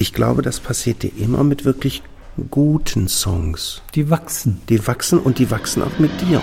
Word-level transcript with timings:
ich 0.00 0.14
glaube, 0.14 0.40
das 0.40 0.60
passiert 0.60 1.02
dir 1.02 1.12
immer 1.18 1.44
mit 1.44 1.66
wirklich 1.66 2.02
guten 2.50 3.06
Songs. 3.06 3.82
Die 3.94 4.08
wachsen. 4.08 4.62
Die 4.70 4.86
wachsen 4.86 5.18
und 5.18 5.38
die 5.38 5.50
wachsen 5.50 5.82
auch 5.82 5.98
mit 5.98 6.10
dir. 6.22 6.40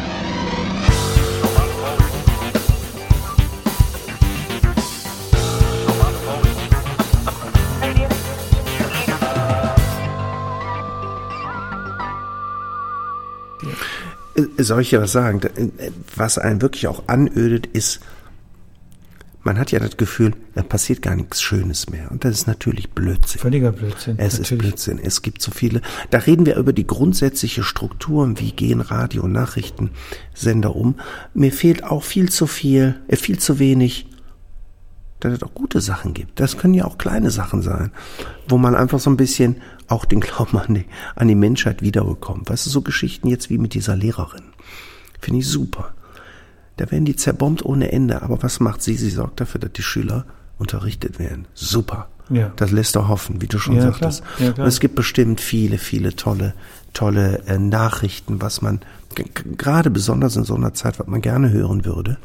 Soll 14.59 14.81
ich 14.81 14.91
ja 14.91 15.01
was 15.01 15.11
sagen? 15.11 15.41
Äh, 15.41 15.89
was 16.15 16.37
einen 16.37 16.61
wirklich 16.61 16.87
auch 16.87 17.07
anödet, 17.07 17.65
ist, 17.65 18.01
man 19.47 19.57
hat 19.57 19.71
ja 19.71 19.79
das 19.79 19.95
Gefühl, 19.95 20.33
da 20.55 20.61
passiert 20.61 21.01
gar 21.01 21.15
nichts 21.15 21.41
Schönes 21.41 21.89
mehr. 21.89 22.11
Und 22.11 22.25
das 22.25 22.35
ist 22.35 22.47
natürlich 22.47 22.89
Blödsinn. 22.89 23.39
Völliger 23.39 23.71
Blödsinn. 23.71 24.19
Es 24.19 24.33
natürlich. 24.33 24.51
ist 24.51 24.57
Blödsinn. 24.57 24.99
Es 25.01 25.21
gibt 25.21 25.41
so 25.41 25.51
viele. 25.51 25.81
Da 26.09 26.17
reden 26.17 26.45
wir 26.45 26.57
über 26.57 26.73
die 26.73 26.85
grundsätzliche 26.85 27.63
Strukturen, 27.63 28.39
wie 28.39 28.51
gehen 28.51 28.81
Radio- 28.81 29.23
und 29.23 29.31
Nachrichtensender 29.31 30.75
um. 30.75 30.95
Mir 31.33 31.53
fehlt 31.53 31.85
auch 31.85 32.03
viel 32.03 32.27
zu 32.29 32.45
viel, 32.45 32.99
äh, 33.07 33.15
viel 33.15 33.39
zu 33.39 33.57
wenig, 33.57 34.07
dass 35.21 35.31
es 35.31 35.43
auch 35.43 35.53
gute 35.53 35.79
Sachen 35.79 36.13
gibt. 36.13 36.41
Das 36.41 36.57
können 36.57 36.73
ja 36.73 36.83
auch 36.83 36.97
kleine 36.97 37.31
Sachen 37.31 37.61
sein, 37.61 37.91
wo 38.49 38.57
man 38.57 38.75
einfach 38.75 38.99
so 38.99 39.09
ein 39.09 39.15
bisschen 39.15 39.61
auch 39.87 40.03
den 40.03 40.19
Glauben 40.19 40.57
an 40.57 40.73
die, 40.73 40.85
an 41.15 41.29
die 41.29 41.35
Menschheit 41.35 41.81
wiederbekommt. 41.81 42.49
Weißt 42.49 42.65
du, 42.65 42.69
so 42.69 42.81
Geschichten 42.81 43.29
jetzt 43.29 43.49
wie 43.49 43.59
mit 43.59 43.73
dieser 43.73 43.95
Lehrerin. 43.95 44.43
Finde 45.21 45.39
ich 45.39 45.47
super. 45.47 45.93
Da 46.77 46.89
werden 46.91 47.05
die 47.05 47.15
zerbombt 47.15 47.65
ohne 47.65 47.91
Ende. 47.91 48.21
Aber 48.21 48.41
was 48.41 48.59
macht 48.59 48.81
sie? 48.81 48.95
Sie 48.95 49.09
sorgt 49.09 49.41
dafür, 49.41 49.59
dass 49.59 49.73
die 49.73 49.83
Schüler 49.83 50.25
unterrichtet 50.57 51.19
werden. 51.19 51.45
Super. 51.53 52.07
Ja. 52.29 52.51
Das 52.55 52.71
lässt 52.71 52.95
doch 52.95 53.07
hoffen, 53.07 53.41
wie 53.41 53.47
du 53.47 53.57
schon 53.57 53.75
ja, 53.75 53.83
sagtest. 53.83 54.23
Ja, 54.39 54.49
Und 54.49 54.67
es 54.67 54.79
gibt 54.79 54.95
bestimmt 54.95 55.39
viele, 55.39 55.77
viele 55.77 56.15
tolle, 56.15 56.53
tolle 56.93 57.41
äh, 57.47 57.57
Nachrichten, 57.57 58.41
was 58.41 58.61
man 58.61 58.81
gerade 59.57 59.89
besonders 59.89 60.35
in 60.35 60.43
so 60.43 60.55
einer 60.55 60.73
Zeit, 60.73 60.99
was 60.99 61.07
man 61.07 61.21
gerne 61.21 61.51
hören 61.51 61.85
würde. 61.85 62.17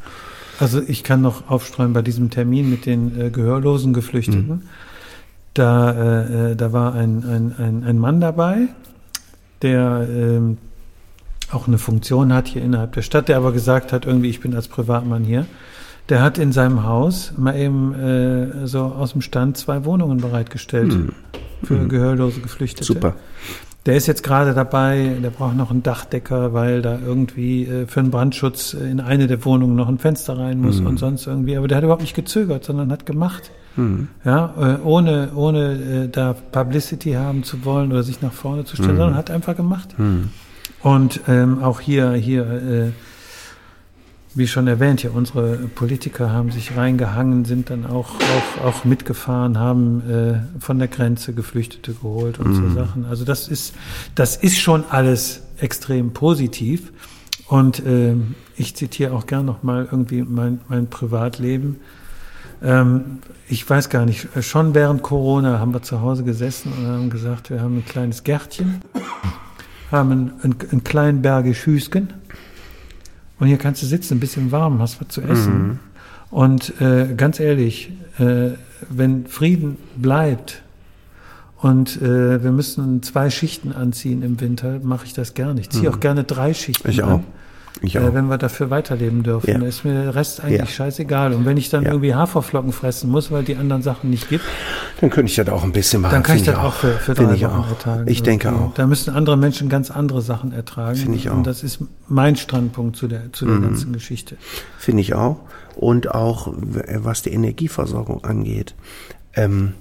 Also 0.59 0.81
ich 0.81 1.03
kann 1.03 1.21
noch 1.21 1.49
aufstreuen 1.49 1.93
bei 1.93 2.01
diesem 2.01 2.29
Termin 2.29 2.69
mit 2.69 2.85
den 2.85 3.19
äh, 3.19 3.29
gehörlosen 3.29 3.93
Geflüchteten. 3.93 4.47
Mhm. 4.47 4.61
Da, 5.53 5.91
äh, 5.91 6.51
äh 6.51 6.55
da 6.55 6.73
war 6.73 6.93
ein, 6.93 7.23
ein, 7.23 7.55
ein, 7.57 7.83
ein 7.83 7.97
Mann 7.97 8.19
dabei, 8.19 8.67
der 9.61 10.07
ähm, 10.09 10.57
auch 11.53 11.67
eine 11.67 11.77
Funktion 11.77 12.33
hat 12.33 12.47
hier 12.47 12.61
innerhalb 12.61 12.93
der 12.93 13.01
Stadt, 13.01 13.29
der 13.29 13.37
aber 13.37 13.51
gesagt 13.51 13.93
hat, 13.93 14.05
irgendwie, 14.05 14.29
ich 14.29 14.39
bin 14.39 14.55
als 14.55 14.67
Privatmann 14.67 15.23
hier. 15.23 15.45
Der 16.09 16.21
hat 16.21 16.37
in 16.37 16.51
seinem 16.51 16.83
Haus 16.83 17.33
mal 17.37 17.55
eben 17.55 17.93
äh, 17.93 18.67
so 18.67 18.81
aus 18.81 19.13
dem 19.13 19.21
Stand 19.21 19.57
zwei 19.57 19.85
Wohnungen 19.85 20.17
bereitgestellt 20.17 20.93
hm. 20.93 21.13
für 21.63 21.79
hm. 21.79 21.89
gehörlose 21.89 22.41
Geflüchtete. 22.41 22.83
Super. 22.83 23.15
Der 23.85 23.95
ist 23.95 24.07
jetzt 24.07 24.23
gerade 24.23 24.53
dabei, 24.53 25.17
der 25.21 25.29
braucht 25.29 25.57
noch 25.57 25.69
einen 25.69 25.83
Dachdecker, 25.83 26.53
weil 26.53 26.81
da 26.81 26.99
irgendwie 27.05 27.65
äh, 27.65 27.85
für 27.85 27.99
einen 27.99 28.11
Brandschutz 28.11 28.73
in 28.73 28.99
eine 28.99 29.27
der 29.27 29.43
Wohnungen 29.43 29.75
noch 29.75 29.89
ein 29.89 29.97
Fenster 29.97 30.37
rein 30.37 30.59
muss 30.59 30.79
hm. 30.79 30.87
und 30.87 30.99
sonst 30.99 31.27
irgendwie. 31.27 31.57
Aber 31.57 31.67
der 31.67 31.77
hat 31.77 31.83
überhaupt 31.83 32.01
nicht 32.01 32.15
gezögert, 32.15 32.65
sondern 32.65 32.91
hat 32.91 33.05
gemacht. 33.05 33.51
Hm. 33.75 34.09
Ja, 34.23 34.53
äh, 34.59 34.85
ohne, 34.85 35.31
ohne 35.35 35.73
äh, 35.73 36.07
da 36.09 36.33
Publicity 36.33 37.13
haben 37.13 37.43
zu 37.43 37.65
wollen 37.65 37.91
oder 37.91 38.03
sich 38.03 38.21
nach 38.21 38.33
vorne 38.33 38.65
zu 38.65 38.75
stellen, 38.75 38.91
hm. 38.91 38.97
sondern 38.97 39.17
hat 39.17 39.31
einfach 39.31 39.55
gemacht. 39.55 39.95
Und 40.83 41.21
ähm, 41.29 41.63
auch 41.63 41.79
hier, 41.79 42.11
hier, 42.11 42.43
äh, 42.45 42.91
wie 44.35 44.47
schon 44.47 44.67
erwähnt, 44.67 45.01
ja, 45.01 45.11
unsere 45.11 45.55
Politiker 45.73 46.29
haben 46.29 46.51
sich 46.51 46.75
reingehangen, 46.75 47.45
sind 47.45 47.69
dann 47.69 47.85
auch, 47.85 48.15
auch, 48.15 48.65
auch 48.65 48.83
mitgefahren, 48.83 49.57
haben 49.57 50.01
äh, 50.09 50.61
von 50.61 50.79
der 50.79 50.89
Grenze 50.89 51.33
Geflüchtete 51.33 51.93
geholt 51.93 52.37
und 52.37 52.49
mhm. 52.49 52.69
so 52.69 52.75
Sachen. 52.75 53.05
Also 53.05 53.23
das 53.23 53.47
ist, 53.47 53.75
das 54.15 54.35
ist 54.35 54.59
schon 54.59 54.83
alles 54.89 55.43
extrem 55.57 56.11
positiv. 56.11 56.91
Und 57.47 57.85
äh, 57.85 58.15
ich 58.57 58.75
zitiere 58.75 59.13
auch 59.13 59.25
gern 59.25 59.45
nochmal 59.45 59.87
irgendwie 59.89 60.23
mein, 60.23 60.59
mein 60.67 60.87
Privatleben. 60.87 61.77
Ähm, 62.61 63.19
ich 63.47 63.69
weiß 63.69 63.89
gar 63.89 64.05
nicht, 64.05 64.27
schon 64.41 64.73
während 64.73 65.01
Corona 65.01 65.59
haben 65.59 65.73
wir 65.73 65.81
zu 65.81 66.01
Hause 66.01 66.23
gesessen 66.23 66.73
und 66.73 66.87
haben 66.87 67.09
gesagt, 67.09 67.49
wir 67.49 67.61
haben 67.61 67.77
ein 67.77 67.85
kleines 67.85 68.23
Gärtchen 68.23 68.81
haben 69.93 70.11
einen, 70.11 70.31
einen, 70.41 70.55
einen 70.71 70.83
kleinen 70.83 71.21
Bergisch 71.21 71.65
Hüsken. 71.65 72.09
Und 73.39 73.47
hier 73.47 73.57
kannst 73.57 73.81
du 73.81 73.85
sitzen, 73.85 74.15
ein 74.15 74.19
bisschen 74.19 74.51
warm, 74.51 74.81
hast 74.81 74.99
was 75.01 75.07
zu 75.09 75.21
essen. 75.21 75.67
Mhm. 75.67 75.79
Und 76.29 76.81
äh, 76.81 77.13
ganz 77.15 77.39
ehrlich, 77.39 77.91
äh, 78.19 78.51
wenn 78.89 79.27
Frieden 79.27 79.77
bleibt 79.95 80.61
und 81.57 82.01
äh, 82.01 82.43
wir 82.43 82.51
müssen 82.51 83.03
zwei 83.03 83.29
Schichten 83.29 83.71
anziehen 83.71 84.21
im 84.23 84.41
Winter, 84.41 84.79
mache 84.83 85.05
ich 85.05 85.13
das 85.13 85.33
gerne. 85.33 85.61
Ich 85.61 85.69
ziehe 85.69 85.89
mhm. 85.89 85.95
auch 85.95 85.99
gerne 85.99 86.23
drei 86.23 86.53
Schichten 86.53 86.89
ich 86.89 87.03
an. 87.03 87.11
Auch. 87.11 87.21
Äh, 87.81 88.13
wenn 88.13 88.27
wir 88.27 88.37
dafür 88.37 88.69
weiterleben 88.69 89.23
dürfen. 89.23 89.49
Ja. 89.49 89.67
ist 89.67 89.83
mir 89.83 89.93
der 89.93 90.15
Rest 90.15 90.41
eigentlich 90.41 90.59
ja. 90.59 90.65
scheißegal. 90.65 91.33
Und 91.33 91.45
wenn 91.45 91.57
ich 91.57 91.69
dann 91.69 91.83
ja. 91.83 91.91
irgendwie 91.91 92.13
Haferflocken 92.13 92.71
fressen 92.71 93.09
muss, 93.09 93.31
weil 93.31 93.43
die 93.43 93.55
anderen 93.55 93.81
Sachen 93.81 94.09
nicht 94.09 94.29
gibt, 94.29 94.43
dann 95.01 95.09
könnte 95.09 95.29
ich 95.29 95.35
das 95.35 95.49
auch 95.49 95.63
ein 95.63 95.71
bisschen 95.71 96.01
machen. 96.01 96.13
Dann 96.13 96.23
kann 96.23 96.37
ich 96.37 96.43
das 96.43 96.55
auch 96.55 96.73
für, 96.73 96.93
für 96.93 97.13
drei 97.13 97.33
ich 97.33 97.43
Wochen 97.43 97.51
auch. 97.51 97.69
ertragen. 97.69 98.07
Ich 98.07 98.23
denke 98.23 98.49
und 98.49 98.55
auch. 98.55 98.73
Da 98.75 98.87
müssen 98.87 99.13
andere 99.13 99.37
Menschen 99.37 99.69
ganz 99.69 99.91
andere 99.91 100.21
Sachen 100.21 100.53
ertragen. 100.53 100.97
Finde 100.97 101.17
ich 101.17 101.29
auch. 101.29 101.35
Und 101.35 101.47
das 101.47 101.63
ist 101.63 101.79
mein 102.07 102.35
Standpunkt 102.35 102.95
zu 102.95 103.07
der, 103.07 103.33
zu 103.33 103.45
der 103.45 103.55
mhm. 103.55 103.63
ganzen 103.63 103.93
Geschichte. 103.93 104.37
Finde 104.77 105.01
ich 105.01 105.13
auch. 105.13 105.37
Und 105.75 106.11
auch, 106.11 106.53
was 106.53 107.23
die 107.23 107.31
Energieversorgung 107.31 108.23
angeht, 108.23 108.75
ähm, 109.35 109.73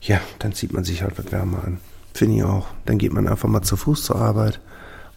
ja, 0.00 0.20
dann 0.38 0.52
zieht 0.52 0.72
man 0.72 0.84
sich 0.84 1.02
halt 1.02 1.18
was 1.18 1.32
wärmer 1.32 1.64
an. 1.64 1.78
Finde 2.14 2.36
ich 2.36 2.44
auch. 2.44 2.68
Dann 2.86 2.98
geht 2.98 3.12
man 3.12 3.26
einfach 3.26 3.48
mal 3.48 3.62
zu 3.62 3.76
Fuß 3.76 4.04
zur 4.04 4.16
Arbeit 4.16 4.60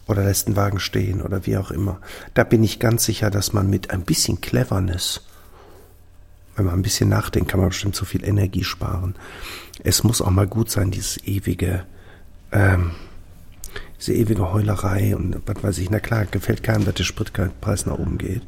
oder 0.06 0.24
lässt 0.24 0.46
einen 0.46 0.56
Wagen 0.56 0.80
stehen 0.80 1.22
oder 1.22 1.46
wie 1.46 1.56
auch 1.56 1.70
immer. 1.70 2.00
Da 2.34 2.44
bin 2.44 2.62
ich 2.64 2.78
ganz 2.78 3.04
sicher, 3.04 3.30
dass 3.30 3.52
man 3.52 3.70
mit 3.70 3.90
ein 3.90 4.02
bisschen 4.02 4.40
Cleverness, 4.40 5.22
wenn 6.56 6.66
man 6.66 6.74
ein 6.74 6.82
bisschen 6.82 7.08
nachdenkt, 7.08 7.50
kann 7.50 7.60
man 7.60 7.70
bestimmt 7.70 7.96
so 7.96 8.04
viel 8.04 8.24
Energie 8.24 8.64
sparen. 8.64 9.14
Es 9.82 10.04
muss 10.04 10.20
auch 10.20 10.30
mal 10.30 10.46
gut 10.46 10.70
sein, 10.70 10.90
dieses 10.90 11.22
ewige, 11.24 11.84
ähm, 12.50 12.92
diese 13.98 14.12
ewige 14.12 14.52
Heulerei 14.52 15.16
und 15.16 15.40
was 15.46 15.62
weiß 15.62 15.78
ich. 15.78 15.90
Na 15.90 16.00
klar, 16.00 16.26
gefällt 16.26 16.62
keinem, 16.62 16.84
dass 16.84 16.94
der 16.94 17.04
Spritpreis 17.04 17.86
nach 17.86 17.98
oben 17.98 18.18
geht. 18.18 18.42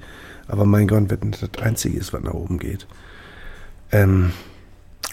Aber 0.48 0.66
mein 0.66 0.88
Gott, 0.88 1.04
wenn 1.08 1.30
das 1.30 1.40
das 1.50 1.62
Einzige 1.62 1.98
ist, 1.98 2.12
was 2.12 2.22
nach 2.22 2.34
oben 2.34 2.58
geht. 2.58 2.86
Ähm, 3.90 4.32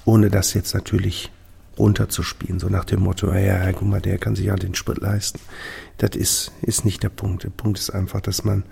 ohne 0.04 0.30
das 0.30 0.54
jetzt 0.54 0.74
natürlich 0.74 1.32
runterzuspielen, 1.82 2.60
so 2.60 2.70
nach 2.70 2.86
dem 2.86 3.02
Motto, 3.02 3.34
ja, 3.34 3.72
guck 3.72 3.88
mal, 3.88 4.00
der 4.02 4.20
kann 4.20 4.36
sich 4.36 4.46
ja 4.46 4.56
den 4.56 4.76
Sprit 4.76 5.00
leisten. 5.00 5.40
Das 5.98 6.16
ist, 6.16 6.52
ist 6.62 6.86
nicht 6.86 7.02
der 7.02 7.10
Punkt. 7.10 7.44
Der 7.44 7.50
Punkt 7.50 7.80
ist 7.80 7.90
einfach, 7.90 8.22
dass 8.22 8.44
man, 8.44 8.64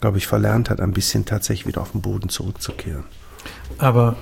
glaube 0.00 0.18
ich, 0.18 0.26
verlernt 0.26 0.68
hat, 0.68 0.80
ein 0.80 0.92
bisschen 0.92 1.24
tatsächlich 1.24 1.66
wieder 1.66 1.80
auf 1.80 1.92
den 1.92 2.02
Boden 2.02 2.28
zurückzukehren. 2.28 3.04
Aber 3.78 4.16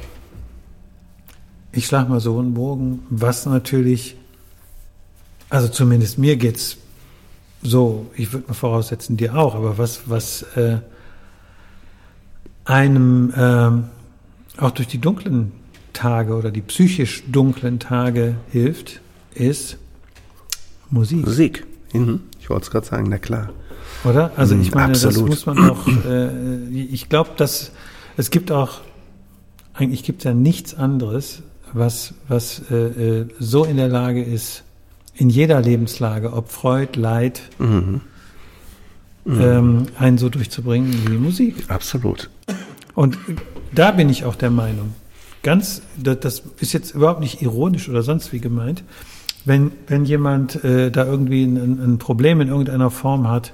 ich 1.73 1.87
schlage 1.87 2.11
mal 2.11 2.21
so 2.21 2.39
einen 2.39 2.55
Bogen, 2.55 3.01
was 3.09 3.47
natürlich, 3.47 4.17
also 5.49 5.69
zumindest 5.69 6.19
mir 6.19 6.37
geht's 6.37 6.77
so, 7.63 8.11
ich 8.15 8.33
würde 8.33 8.49
mal 8.49 8.55
voraussetzen, 8.55 9.17
dir 9.17 9.35
auch, 9.35 9.55
aber 9.55 9.79
was, 9.79 10.03
was 10.09 10.43
äh, 10.57 10.79
einem 12.65 13.33
äh, 13.35 14.61
auch 14.63 14.71
durch 14.71 14.89
die 14.89 14.99
dunklen 14.99 15.53
Tage 15.97 16.35
oder 16.35 16.51
die 16.51 16.61
psychisch 16.61 17.25
dunklen 17.27 17.79
Tage 17.79 18.37
hilft, 18.53 19.01
ist 19.35 19.79
Musik. 20.91 21.25
Musik. 21.25 21.67
Mhm. 21.93 22.21
Ich 22.39 22.51
wollte 22.51 22.65
es 22.65 22.71
gerade 22.71 22.87
sagen, 22.87 23.07
na 23.09 23.19
klar. 23.19 23.51
Oder? 24.05 24.31
Also 24.37 24.55
ich 24.57 24.75
meine, 24.75 24.93
Absolut. 24.93 25.17
das 25.17 25.27
muss 25.27 25.47
man 25.47 25.71
auch, 25.71 25.87
äh, 26.07 26.69
ich 26.69 27.09
glaube, 27.09 27.31
dass 27.37 27.73
es 28.17 28.31
gibt 28.31 28.53
auch, 28.53 28.81
eigentlich 29.73 30.05
gibt 30.05 30.21
es 30.21 30.25
ja 30.25 30.35
nichts 30.35 30.75
anderes, 30.75 31.43
was, 31.73 32.15
was 32.29 32.63
äh, 32.71 32.75
äh, 32.75 33.29
so 33.39 33.65
in 33.65 33.79
der 33.79 33.89
Lage 33.89 34.23
ist, 34.23 34.65
in 35.15 35.31
jeder 35.31 35.61
Lebenslage, 35.61 36.33
ob 36.33 36.51
Freud, 36.51 36.99
Leid, 37.01 37.41
mhm. 37.59 38.03
Mhm. 39.25 39.41
Ähm, 39.41 39.87
einen 39.99 40.19
so 40.19 40.29
durchzubringen 40.29 40.95
wie 41.09 41.17
Musik. 41.17 41.65
Absolut. 41.69 42.31
Und 42.95 43.19
da 43.73 43.91
bin 43.91 44.09
ich 44.09 44.25
auch 44.25 44.37
der 44.37 44.51
Meinung, 44.51 44.95
ganz, 45.47 45.81
das 45.97 46.43
ist 46.59 46.73
jetzt 46.73 46.93
überhaupt 46.93 47.21
nicht 47.21 47.41
ironisch 47.41 47.89
oder 47.89 48.03
sonst 48.03 48.33
wie 48.33 48.41
gemeint, 48.41 48.83
wenn, 49.45 49.71
wenn 49.87 50.05
jemand 50.05 50.65
äh, 50.65 50.91
da 50.91 51.07
irgendwie 51.07 51.45
ein, 51.45 51.57
ein, 51.57 51.99
Problem 51.99 52.41
in 52.41 52.49
irgendeiner 52.49 52.91
Form 52.91 53.29
hat 53.29 53.53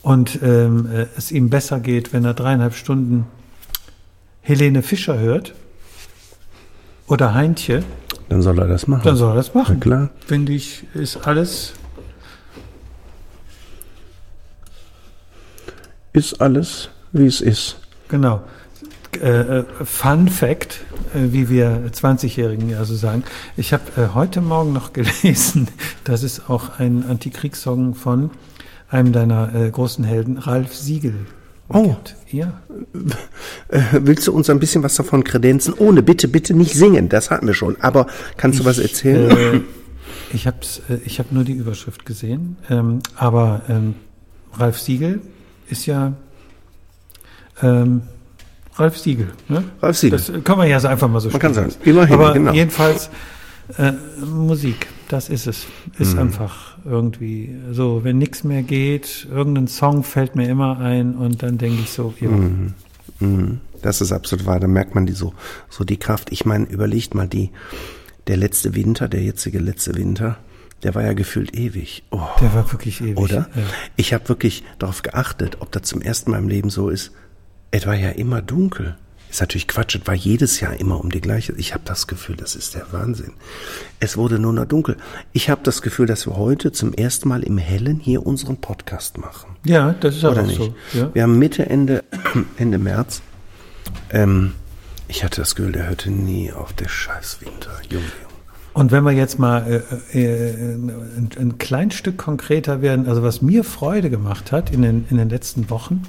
und 0.00 0.38
ähm, 0.42 0.88
äh, 0.90 1.06
es 1.14 1.30
ihm 1.30 1.50
besser 1.50 1.78
geht, 1.78 2.14
wenn 2.14 2.24
er 2.24 2.32
dreieinhalb 2.32 2.74
Stunden 2.74 3.26
Helene 4.40 4.82
Fischer 4.82 5.18
hört 5.18 5.52
oder 7.06 7.34
Heintje, 7.34 7.82
dann 8.30 8.40
soll 8.40 8.58
er 8.60 8.66
das 8.66 8.86
machen. 8.86 9.02
Dann 9.04 9.16
soll 9.16 9.32
er 9.32 9.34
das 9.34 9.52
machen. 9.52 9.76
Na 9.78 9.84
klar. 9.84 10.10
Finde 10.26 10.54
ich, 10.54 10.84
ist 10.94 11.18
alles. 11.26 11.74
Ist 16.14 16.40
alles, 16.40 16.88
wie 17.12 17.26
es 17.26 17.42
ist. 17.42 17.76
Genau 18.08 18.40
äh, 19.20 19.64
Fun 19.84 20.28
Fact, 20.28 20.80
äh, 21.14 21.32
wie 21.32 21.48
wir 21.48 21.90
20-Jährigen 21.92 22.68
ja 22.68 22.84
so 22.84 22.94
sagen. 22.94 23.24
Ich 23.56 23.72
habe 23.72 23.82
äh, 23.96 24.14
heute 24.14 24.40
Morgen 24.40 24.72
noch 24.72 24.92
gelesen, 24.94 25.68
dass 26.04 26.22
es 26.22 26.48
auch 26.48 26.78
einen 26.78 27.04
Antikriegssong 27.04 27.94
von 27.94 28.30
einem 28.88 29.12
deiner 29.12 29.54
äh, 29.54 29.70
großen 29.70 30.04
Helden, 30.04 30.38
Ralf 30.38 30.74
Siegel, 30.74 31.14
Oh. 31.72 31.84
gibt. 31.84 32.16
Ja. 32.32 32.60
Äh, 33.68 33.80
willst 33.92 34.26
du 34.26 34.32
uns 34.32 34.50
ein 34.50 34.58
bisschen 34.58 34.82
was 34.82 34.96
davon 34.96 35.22
kredenzen? 35.22 35.72
Ohne 35.74 36.02
bitte, 36.02 36.26
bitte 36.26 36.52
nicht 36.52 36.74
singen, 36.74 37.08
das 37.08 37.30
hatten 37.30 37.46
wir 37.46 37.54
schon. 37.54 37.80
Aber 37.80 38.08
kannst 38.36 38.58
du 38.58 38.64
was 38.64 38.78
erzählen? 38.78 39.30
Äh, 39.30 39.60
ich 40.32 40.46
habe 40.48 40.58
äh, 40.88 40.96
ich 41.04 41.20
hab 41.20 41.30
nur 41.30 41.44
die 41.44 41.52
Überschrift 41.52 42.04
gesehen, 42.04 42.56
ähm, 42.68 43.00
aber 43.14 43.62
ähm, 43.68 43.94
Ralf 44.54 44.80
Siegel 44.80 45.20
ist 45.68 45.86
ja 45.86 46.12
ähm, 47.62 48.02
Ralf 48.80 48.98
Siegel. 48.98 49.28
Ne? 49.48 49.62
Ralf 49.82 49.96
Siegel. 49.98 50.18
Das 50.18 50.32
kann 50.44 50.58
man 50.58 50.68
ja 50.68 50.80
so 50.80 50.88
einfach 50.88 51.08
mal 51.08 51.20
so 51.20 51.28
Man 51.30 51.38
kann 51.38 51.52
stehen 51.52 51.70
sagen, 51.70 51.82
immerhin, 51.84 52.14
Aber 52.14 52.32
genau. 52.32 52.52
jedenfalls 52.52 53.10
äh, 53.78 53.92
Musik, 54.24 54.88
das 55.08 55.28
ist 55.28 55.46
es. 55.46 55.66
Ist 55.98 56.14
Mhm. 56.14 56.20
einfach 56.20 56.76
irgendwie 56.84 57.54
so, 57.70 58.02
wenn 58.04 58.18
nichts 58.18 58.42
mehr 58.42 58.62
geht, 58.62 59.28
irgendein 59.30 59.68
Song 59.68 60.02
fällt 60.02 60.34
mir 60.34 60.48
immer 60.48 60.78
ein 60.78 61.14
und 61.14 61.42
dann 61.42 61.58
denke 61.58 61.82
ich 61.82 61.90
so, 61.90 62.12
ja, 62.20 62.28
Mhm, 63.20 63.60
Das 63.82 64.00
ist 64.00 64.12
absolut 64.12 64.46
wahr. 64.46 64.60
Da 64.60 64.66
merkt 64.66 64.94
man 64.94 65.06
die 65.06 65.12
so, 65.12 65.34
so 65.68 65.84
die 65.84 65.98
Kraft. 65.98 66.32
Ich 66.32 66.44
meine, 66.46 66.64
überlegt 66.66 67.14
mal 67.14 67.28
die, 67.28 67.50
der 68.26 68.36
letzte 68.36 68.74
Winter, 68.74 69.08
der 69.08 69.22
jetzige 69.22 69.58
letzte 69.58 69.94
Winter, 69.94 70.36
der 70.82 70.94
war 70.94 71.02
ja 71.02 71.12
gefühlt 71.12 71.54
ewig. 71.54 72.02
Oh, 72.10 72.20
der 72.40 72.54
war 72.54 72.72
wirklich 72.72 73.00
ewig. 73.02 73.18
oder? 73.18 73.48
Ja. 73.54 73.62
Ich 73.96 74.12
habe 74.14 74.28
wirklich 74.30 74.64
darauf 74.78 75.02
geachtet, 75.02 75.58
ob 75.60 75.70
das 75.72 75.82
zum 75.82 76.00
ersten 76.00 76.30
Mal 76.30 76.38
im 76.38 76.48
Leben 76.48 76.70
so 76.70 76.88
ist. 76.88 77.12
Es 77.70 77.86
war 77.86 77.94
ja 77.94 78.10
immer 78.10 78.42
dunkel. 78.42 78.96
Ist 79.30 79.40
natürlich 79.40 79.68
Quatsch, 79.68 79.94
es 79.94 80.06
war 80.08 80.14
jedes 80.14 80.58
Jahr 80.58 80.78
immer 80.80 80.98
um 81.00 81.10
die 81.10 81.20
gleiche. 81.20 81.52
Ich 81.52 81.72
habe 81.72 81.84
das 81.84 82.08
Gefühl, 82.08 82.34
das 82.34 82.56
ist 82.56 82.74
der 82.74 82.92
Wahnsinn. 82.92 83.32
Es 84.00 84.16
wurde 84.16 84.40
nur 84.40 84.52
noch 84.52 84.64
dunkel. 84.64 84.96
Ich 85.32 85.48
habe 85.48 85.60
das 85.62 85.82
Gefühl, 85.82 86.06
dass 86.06 86.26
wir 86.26 86.36
heute 86.36 86.72
zum 86.72 86.92
ersten 86.92 87.28
Mal 87.28 87.44
im 87.44 87.56
Hellen 87.56 88.00
hier 88.00 88.26
unseren 88.26 88.56
Podcast 88.56 89.18
machen. 89.18 89.54
ja, 89.64 89.94
das 90.00 90.16
ist 90.16 90.24
Oder 90.24 90.42
auch 90.42 90.46
nicht? 90.46 90.56
so. 90.58 90.74
Ja. 90.94 91.14
Wir 91.14 91.22
haben 91.22 91.38
Mitte, 91.38 91.66
Ende, 91.66 92.02
Ende 92.56 92.78
März. 92.78 93.22
Ähm, 94.10 94.54
ich 95.06 95.22
hatte 95.22 95.40
das 95.40 95.54
Gefühl, 95.54 95.72
der 95.72 95.88
hörte 95.88 96.10
nie 96.10 96.52
auf, 96.52 96.72
der 96.72 96.88
scheiß 96.88 97.38
Winter. 97.40 97.70
Junge, 97.88 98.02
Junge. 98.04 98.30
Und 98.72 98.90
wenn 98.90 99.04
wir 99.04 99.12
jetzt 99.12 99.38
mal 99.38 99.84
äh, 100.12 100.18
äh, 100.18 100.74
ein, 100.74 101.28
ein 101.38 101.58
klein 101.58 101.92
Stück 101.92 102.18
konkreter 102.18 102.82
werden, 102.82 103.06
also 103.06 103.22
was 103.22 103.42
mir 103.42 103.62
Freude 103.62 104.10
gemacht 104.10 104.50
hat 104.50 104.70
in 104.72 104.82
den, 104.82 105.06
in 105.08 105.18
den 105.18 105.28
letzten 105.28 105.70
Wochen, 105.70 106.02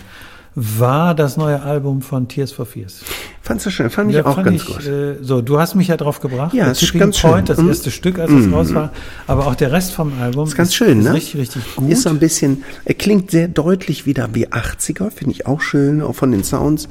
war 0.56 1.16
das 1.16 1.38
neue 1.38 1.62
Album 1.62 2.02
von 2.02 2.28
Tears 2.28 2.52
for 2.52 2.66
Fears. 2.66 3.04
Fandst 3.44 3.66
du 3.66 3.72
schön? 3.72 3.90
Fand 3.90 4.12
ich 4.12 4.18
Ja, 4.18 4.26
auch 4.26 4.36
fand 4.36 4.46
ganz 4.46 4.62
ich, 4.62 4.68
gut. 4.68 4.86
Äh, 4.86 5.16
so, 5.22 5.42
du 5.42 5.60
hast 5.60 5.74
mich 5.74 5.88
ja 5.88 5.98
drauf 5.98 6.20
gebracht. 6.20 6.54
Ja, 6.54 6.72
The 6.76 6.86
ist 6.86 6.94
ganz 6.94 7.18
schön. 7.18 7.32
Point, 7.32 7.50
das 7.50 7.58
Mhm. 7.58 7.70
erste 7.70 7.90
Stück, 7.90 8.20
als 8.20 8.30
es 8.32 8.52
raus 8.52 8.72
war. 8.76 8.92
Aber 9.26 9.48
auch 9.48 9.56
der 9.56 9.72
Rest 9.72 9.94
vom 9.94 10.14
Album 10.22 10.48
ist 10.48 10.56
ganz 10.56 10.76
schön, 10.76 11.00
ist 11.00 11.06
ne? 11.06 11.14
richtig, 11.16 11.42
richtig 11.42 11.76
gut. 11.76 11.90
Ist 11.90 12.04
so 12.04 12.10
ein 12.10 12.20
bisschen, 12.20 12.64
er 12.86 12.94
klingt 12.94 13.32
sehr 13.32 13.48
deutlich 13.48 14.06
wieder 14.06 14.30
wie 14.34 14.48
80er, 14.48 15.10
finde 15.10 15.32
ich 15.34 15.48
auch 15.48 15.60
schön, 15.62 16.04
auch 16.04 16.14
von 16.14 16.32
den 16.32 16.44
Sounds. 16.44 16.88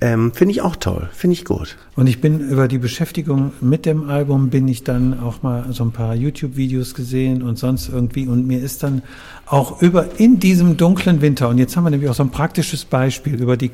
Ähm, 0.00 0.32
finde 0.34 0.50
ich 0.50 0.62
auch 0.62 0.74
toll, 0.74 1.08
finde 1.12 1.34
ich 1.34 1.44
gut. 1.44 1.76
Und 1.94 2.08
ich 2.08 2.20
bin 2.20 2.40
über 2.40 2.66
die 2.66 2.78
Beschäftigung 2.78 3.52
mit 3.60 3.86
dem 3.86 4.10
Album 4.10 4.50
bin 4.50 4.66
ich 4.66 4.82
dann 4.82 5.20
auch 5.20 5.42
mal 5.44 5.66
so 5.70 5.84
ein 5.84 5.92
paar 5.92 6.16
YouTube-Videos 6.16 6.94
gesehen 6.94 7.42
und 7.44 7.56
sonst 7.56 7.88
irgendwie 7.88 8.26
und 8.26 8.48
mir 8.48 8.60
ist 8.60 8.82
dann 8.82 9.02
auch 9.46 9.80
über 9.80 10.06
in 10.18 10.40
diesem 10.40 10.76
dunklen 10.76 11.20
Winter 11.20 11.48
und 11.48 11.58
jetzt 11.58 11.76
haben 11.76 11.84
wir 11.84 11.90
nämlich 11.90 12.10
auch 12.10 12.14
so 12.14 12.24
ein 12.24 12.30
praktisches 12.30 12.84
Beispiel 12.84 13.40
über 13.40 13.56
die 13.56 13.70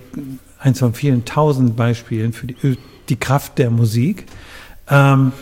eins 0.61 0.79
von 0.79 0.95
vielen 0.95 1.25
tausend 1.25 1.77
Beispielen 1.77 2.33
für 2.33 2.47
die, 2.47 2.79
die 3.09 3.17
Kraft 3.17 3.59
der 3.59 3.71
Musik. 3.71 4.27
Ähm, 4.89 5.33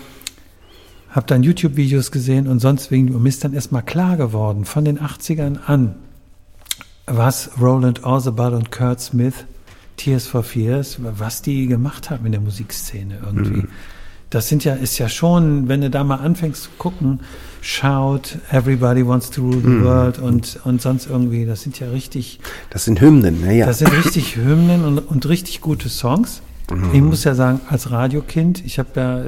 hab 1.11 1.26
dann 1.26 1.43
YouTube-Videos 1.43 2.11
gesehen 2.11 2.47
und 2.47 2.61
sonst 2.61 2.91
wegen 2.91 3.15
und 3.15 3.23
mir 3.23 3.29
ist 3.29 3.44
dann 3.44 3.55
erstmal 3.55 3.82
klar 3.82 4.17
geworden 4.17 4.65
von 4.65 4.85
den 4.85 4.99
80ern 4.99 5.59
an, 5.67 5.97
was 7.06 7.50
Roland 7.61 8.05
Orzabal 8.05 8.55
und 8.55 8.70
Kurt 8.70 9.00
Smith 9.00 9.47
Tears 9.97 10.26
for 10.26 10.43
Fears, 10.43 10.99
was 11.00 11.43
die 11.43 11.67
gemacht 11.67 12.09
haben 12.11 12.25
in 12.26 12.32
der 12.32 12.41
Musikszene 12.41 13.19
irgendwie. 13.25 13.67
Das 14.31 14.49
sind 14.49 14.65
ja, 14.65 14.75
ist 14.75 14.99
ja 14.99 15.09
schon, 15.09 15.69
wenn 15.69 15.81
du 15.81 15.91
da 15.91 16.05
mal 16.05 16.17
anfängst 16.17 16.65
zu 16.65 16.71
gucken, 16.79 17.21
Shout, 17.61 18.39
Everybody 18.51 19.07
Wants 19.07 19.31
to 19.31 19.43
Rule 19.43 19.61
the 19.61 19.83
World 19.83 20.19
und, 20.19 20.61
und 20.65 20.81
sonst 20.81 21.09
irgendwie, 21.09 21.45
das 21.45 21.63
sind 21.63 21.81
ja 21.81 21.89
richtig, 21.89 22.39
Das 22.71 22.85
sind 22.85 23.01
Hymnen, 23.01 23.41
ne? 23.41 23.57
Ja. 23.57 23.67
das 23.67 23.79
sind 23.79 23.93
richtig 23.93 24.37
Hymnen 24.37 24.85
und, 24.85 24.99
und 24.99 25.29
richtig 25.29 25.61
gute 25.61 25.89
Songs. 25.89 26.43
Ich 26.93 27.01
muss 27.01 27.25
ja 27.25 27.35
sagen, 27.35 27.63
als 27.71 27.91
Radiokind, 27.91 28.63
ich 28.67 28.79
habe 28.79 28.89
ja 28.95 29.21
äh, 29.21 29.25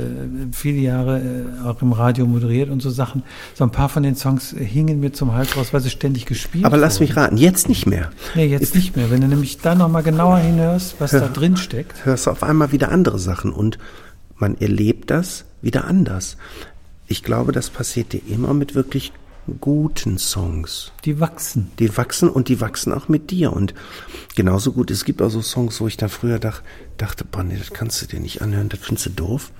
viele 0.52 0.76
Jahre 0.76 1.20
äh, 1.20 1.66
auch 1.66 1.80
im 1.80 1.92
Radio 1.94 2.26
moderiert 2.26 2.68
und 2.68 2.82
so 2.82 2.90
Sachen, 2.90 3.22
so 3.54 3.64
ein 3.64 3.70
paar 3.70 3.88
von 3.88 4.02
den 4.02 4.14
Songs 4.14 4.54
hingen 4.58 5.00
mir 5.00 5.14
zum 5.14 5.32
Hals 5.32 5.56
raus, 5.56 5.72
weil 5.72 5.80
sie 5.80 5.88
ständig 5.88 6.26
gespielt 6.26 6.66
Aber 6.66 6.76
lass 6.76 7.00
wurden. 7.00 7.08
mich 7.08 7.16
raten, 7.16 7.36
jetzt 7.38 7.70
nicht 7.70 7.86
mehr. 7.86 8.10
Nee, 8.34 8.44
jetzt 8.44 8.74
nicht 8.74 8.94
mehr. 8.94 9.10
Wenn 9.10 9.22
du 9.22 9.26
nämlich 9.26 9.56
da 9.56 9.74
nochmal 9.74 10.02
genauer 10.02 10.36
hinhörst, 10.36 10.96
was 10.98 11.12
da 11.12 11.28
drin 11.28 11.56
steckt. 11.56 12.04
hörst 12.04 12.26
du 12.26 12.30
auf 12.30 12.42
einmal 12.42 12.72
wieder 12.72 12.92
andere 12.92 13.18
Sachen 13.18 13.54
und 13.54 13.78
man 14.40 14.56
erlebt 14.58 15.10
das 15.10 15.44
wieder 15.62 15.84
anders. 15.84 16.36
Ich 17.06 17.22
glaube, 17.22 17.52
das 17.52 17.70
passiert 17.70 18.12
dir 18.12 18.22
immer 18.28 18.54
mit 18.54 18.74
wirklich 18.74 19.12
guten 19.60 20.18
Songs. 20.18 20.92
Die 21.04 21.18
wachsen. 21.18 21.70
Die 21.78 21.96
wachsen 21.96 22.28
und 22.28 22.48
die 22.48 22.60
wachsen 22.60 22.92
auch 22.92 23.08
mit 23.08 23.30
dir. 23.30 23.52
Und 23.52 23.74
genauso 24.36 24.72
gut, 24.72 24.90
es 24.90 25.04
gibt 25.04 25.22
auch 25.22 25.30
so 25.30 25.42
Songs, 25.42 25.80
wo 25.80 25.88
ich 25.88 25.96
da 25.96 26.08
früher 26.08 26.38
dach, 26.38 26.62
dachte, 26.98 27.24
boah, 27.24 27.42
nee, 27.42 27.56
das 27.56 27.70
kannst 27.70 28.00
du 28.02 28.06
dir 28.06 28.20
nicht 28.20 28.42
anhören, 28.42 28.68
das 28.68 28.80
findest 28.80 29.06
du 29.06 29.10
doof. 29.10 29.50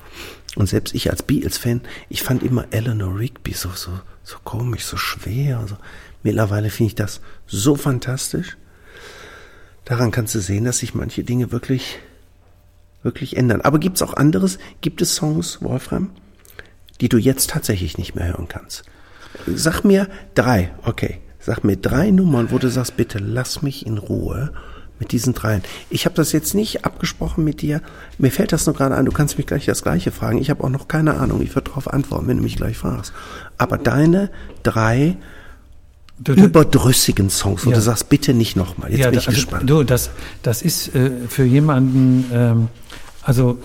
Und 0.56 0.68
selbst 0.68 0.94
ich 0.94 1.10
als 1.10 1.22
Beatles-Fan, 1.22 1.80
ich 2.08 2.22
fand 2.22 2.42
immer 2.42 2.66
Eleanor 2.70 3.18
Rigby 3.18 3.52
so, 3.52 3.70
so, 3.74 3.90
so 4.22 4.36
komisch, 4.44 4.84
so 4.84 4.96
schwer. 4.96 5.66
So. 5.68 5.76
Mittlerweile 6.22 6.70
finde 6.70 6.88
ich 6.88 6.94
das 6.94 7.20
so 7.46 7.74
fantastisch. 7.74 8.56
Daran 9.84 10.10
kannst 10.10 10.34
du 10.34 10.40
sehen, 10.40 10.64
dass 10.64 10.78
sich 10.78 10.94
manche 10.94 11.24
Dinge 11.24 11.52
wirklich, 11.52 11.98
wirklich 13.02 13.36
ändern. 13.36 13.60
Aber 13.60 13.78
gibt 13.78 13.96
es 13.96 14.02
auch 14.02 14.14
anderes? 14.14 14.58
Gibt 14.80 15.02
es 15.02 15.14
Songs, 15.14 15.62
Wolfram, 15.62 16.10
die 17.00 17.08
du 17.08 17.18
jetzt 17.18 17.50
tatsächlich 17.50 17.98
nicht 17.98 18.14
mehr 18.14 18.28
hören 18.28 18.48
kannst? 18.48 18.84
Sag 19.46 19.84
mir 19.84 20.08
drei, 20.34 20.72
okay. 20.84 21.20
Sag 21.38 21.64
mir 21.64 21.76
drei 21.76 22.10
Nummern, 22.10 22.50
wo 22.50 22.58
du 22.58 22.68
sagst, 22.68 22.96
bitte 22.96 23.18
lass 23.18 23.62
mich 23.62 23.86
in 23.86 23.96
Ruhe 23.96 24.52
mit 24.98 25.12
diesen 25.12 25.32
dreien. 25.32 25.62
Ich 25.88 26.04
habe 26.04 26.14
das 26.14 26.32
jetzt 26.32 26.54
nicht 26.54 26.84
abgesprochen 26.84 27.42
mit 27.42 27.62
dir. 27.62 27.80
Mir 28.18 28.30
fällt 28.30 28.52
das 28.52 28.66
nur 28.66 28.76
gerade 28.76 28.94
ein. 28.94 29.06
Du 29.06 29.12
kannst 29.12 29.38
mich 29.38 29.46
gleich 29.46 29.64
das 29.64 29.82
Gleiche 29.82 30.10
fragen. 30.10 30.38
Ich 30.38 30.50
habe 30.50 30.62
auch 30.62 30.68
noch 30.68 30.86
keine 30.86 31.16
Ahnung. 31.16 31.40
Ich 31.40 31.54
würde 31.54 31.70
darauf 31.70 31.90
antworten, 31.90 32.28
wenn 32.28 32.36
du 32.36 32.42
mich 32.42 32.56
gleich 32.56 32.76
fragst. 32.76 33.14
Aber 33.56 33.78
deine 33.78 34.30
drei 34.62 35.16
Du, 36.22 36.34
du, 36.34 36.44
überdrüssigen 36.44 37.30
Songs, 37.30 37.64
wo 37.64 37.70
Ja. 37.70 37.76
du 37.76 37.82
sagst, 37.82 38.10
bitte 38.10 38.34
nicht 38.34 38.54
nochmal. 38.54 38.90
Jetzt 38.90 39.00
ja, 39.00 39.10
bin 39.10 39.18
ich 39.18 39.28
also, 39.28 39.40
gespannt. 39.40 39.68
du, 39.70 39.84
das, 39.84 40.10
das 40.42 40.60
ist 40.60 40.94
äh, 40.94 41.10
für 41.28 41.44
jemanden, 41.44 42.26
ähm, 42.32 42.68
also 43.22 43.58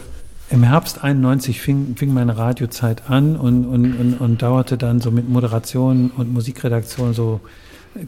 im 0.50 0.64
Herbst 0.64 1.04
91 1.04 1.60
fing, 1.60 1.96
fing 1.98 2.14
meine 2.14 2.38
Radiozeit 2.38 3.10
an 3.10 3.36
und, 3.36 3.66
und, 3.66 3.94
und, 3.94 4.14
und 4.16 4.42
dauerte 4.42 4.78
dann 4.78 5.02
so 5.02 5.12
mit 5.12 5.28
Moderation 5.28 6.12
und 6.16 6.32
Musikredaktion 6.32 7.14
so 7.14 7.42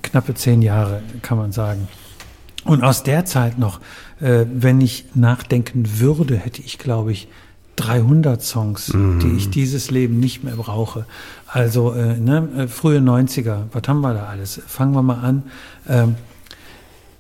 knappe 0.02 0.34
zehn 0.34 0.62
Jahre, 0.62 1.02
kann 1.22 1.38
man 1.38 1.52
sagen. 1.52 1.88
Und 2.64 2.84
aus 2.84 3.04
der 3.04 3.26
Zeit 3.26 3.58
noch, 3.60 3.80
äh, 4.22 4.46
wenn 4.54 4.80
ich 4.82 5.06
nachdenken 5.14 6.00
würde, 6.00 6.38
hätte 6.38 6.62
ich, 6.62 6.78
glaube 6.78 7.12
ich, 7.12 7.28
300 7.78 8.42
Songs, 8.44 8.92
die 8.94 9.36
ich 9.38 9.50
dieses 9.50 9.90
Leben 9.92 10.20
nicht 10.20 10.44
mehr 10.44 10.56
brauche. 10.56 11.06
Also 11.48 11.94
äh, 11.94 12.18
ne, 12.18 12.48
äh, 12.58 12.68
frühe 12.68 13.00
90er, 13.00 13.64
was 13.72 13.88
haben 13.88 14.02
wir 14.02 14.14
da 14.14 14.26
alles? 14.26 14.62
Fangen 14.68 14.94
wir 14.94 15.02
mal 15.02 15.20
an. 15.20 15.44
Ähm, 15.88 16.16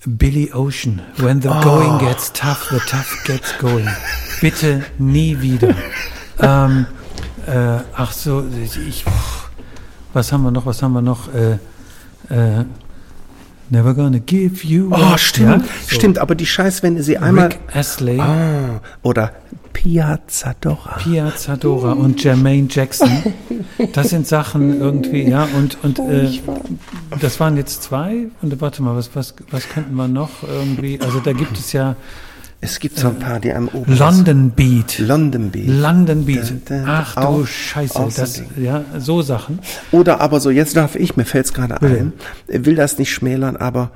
Billy 0.05 0.51
Ocean, 0.53 1.01
When 1.17 1.41
the 1.41 1.49
going 1.63 1.99
gets 1.99 2.31
tough, 2.31 2.67
the 2.69 2.79
tough 2.87 3.23
gets 3.25 3.57
going. 3.57 3.87
Bitte 4.41 4.83
nie 4.97 5.39
wieder. 5.41 5.75
ähm, 6.39 6.85
äh, 7.45 7.79
ach 7.93 8.11
so, 8.11 8.43
ich, 8.87 9.05
was 10.13 10.31
haben 10.31 10.43
wir 10.43 10.51
noch, 10.51 10.65
was 10.65 10.81
haben 10.81 10.93
wir 10.93 11.01
noch? 11.01 11.33
Äh, 11.33 11.53
äh, 12.29 12.65
Never 13.69 13.93
gonna 13.93 14.19
give 14.19 14.65
you 14.65 14.89
Oh, 14.93 15.17
stimmt. 15.17 15.65
So. 15.87 15.95
Stimmt, 15.95 16.19
aber 16.19 16.35
die 16.35 16.45
Scheiß, 16.45 16.83
wenn 16.83 17.01
sie 17.01 17.17
einmal. 17.17 17.47
Rick 17.47 17.59
Astley, 17.73 18.19
Ah, 18.19 18.79
oder 19.03 19.33
Piazza 19.73 20.55
Dora. 20.59 20.97
Piazza 21.03 21.55
Dora 21.57 21.91
und 21.93 22.23
Jermaine 22.23 22.67
Jackson. 22.69 23.09
Das 23.93 24.09
sind 24.09 24.25
Sachen 24.27 24.79
irgendwie, 24.81 25.29
ja, 25.29 25.47
und, 25.55 25.77
und 25.83 25.99
äh, 25.99 26.29
das 27.21 27.39
waren 27.39 27.57
jetzt 27.57 27.83
zwei. 27.83 28.27
Und 28.41 28.59
warte 28.59 28.81
mal, 28.81 28.95
was, 28.95 29.11
was, 29.15 29.35
was 29.51 29.69
könnten 29.69 29.93
wir 29.95 30.07
noch 30.07 30.29
irgendwie? 30.41 30.99
Also 30.99 31.19
da 31.19 31.31
gibt 31.33 31.57
es 31.59 31.73
ja 31.73 31.95
Es 32.59 32.79
gibt 32.79 32.97
so 32.97 33.09
ein 33.09 33.19
paar, 33.19 33.39
die 33.39 33.53
am 33.53 33.67
oben. 33.67 33.95
London 33.95 34.49
Beat. 34.49 34.97
London 34.97 35.51
Beat. 35.51 35.67
London 35.67 36.25
Beat. 36.25 36.53
Da, 36.65 36.75
da, 36.75 36.83
Ach 36.87 37.15
du 37.15 37.45
Scheiße, 37.45 38.07
das, 38.15 38.41
ja, 38.57 38.83
so 38.97 39.21
Sachen. 39.21 39.59
Oder 39.91 40.21
aber 40.21 40.39
so, 40.39 40.49
jetzt 40.49 40.75
darf 40.75 40.95
ich, 40.95 41.15
mir 41.15 41.25
fällt's 41.25 41.53
gerade 41.53 41.75
Bitte. 41.79 42.11
ein, 42.47 42.65
will 42.65 42.75
das 42.75 42.97
nicht 42.97 43.13
schmälern, 43.13 43.57
aber 43.57 43.91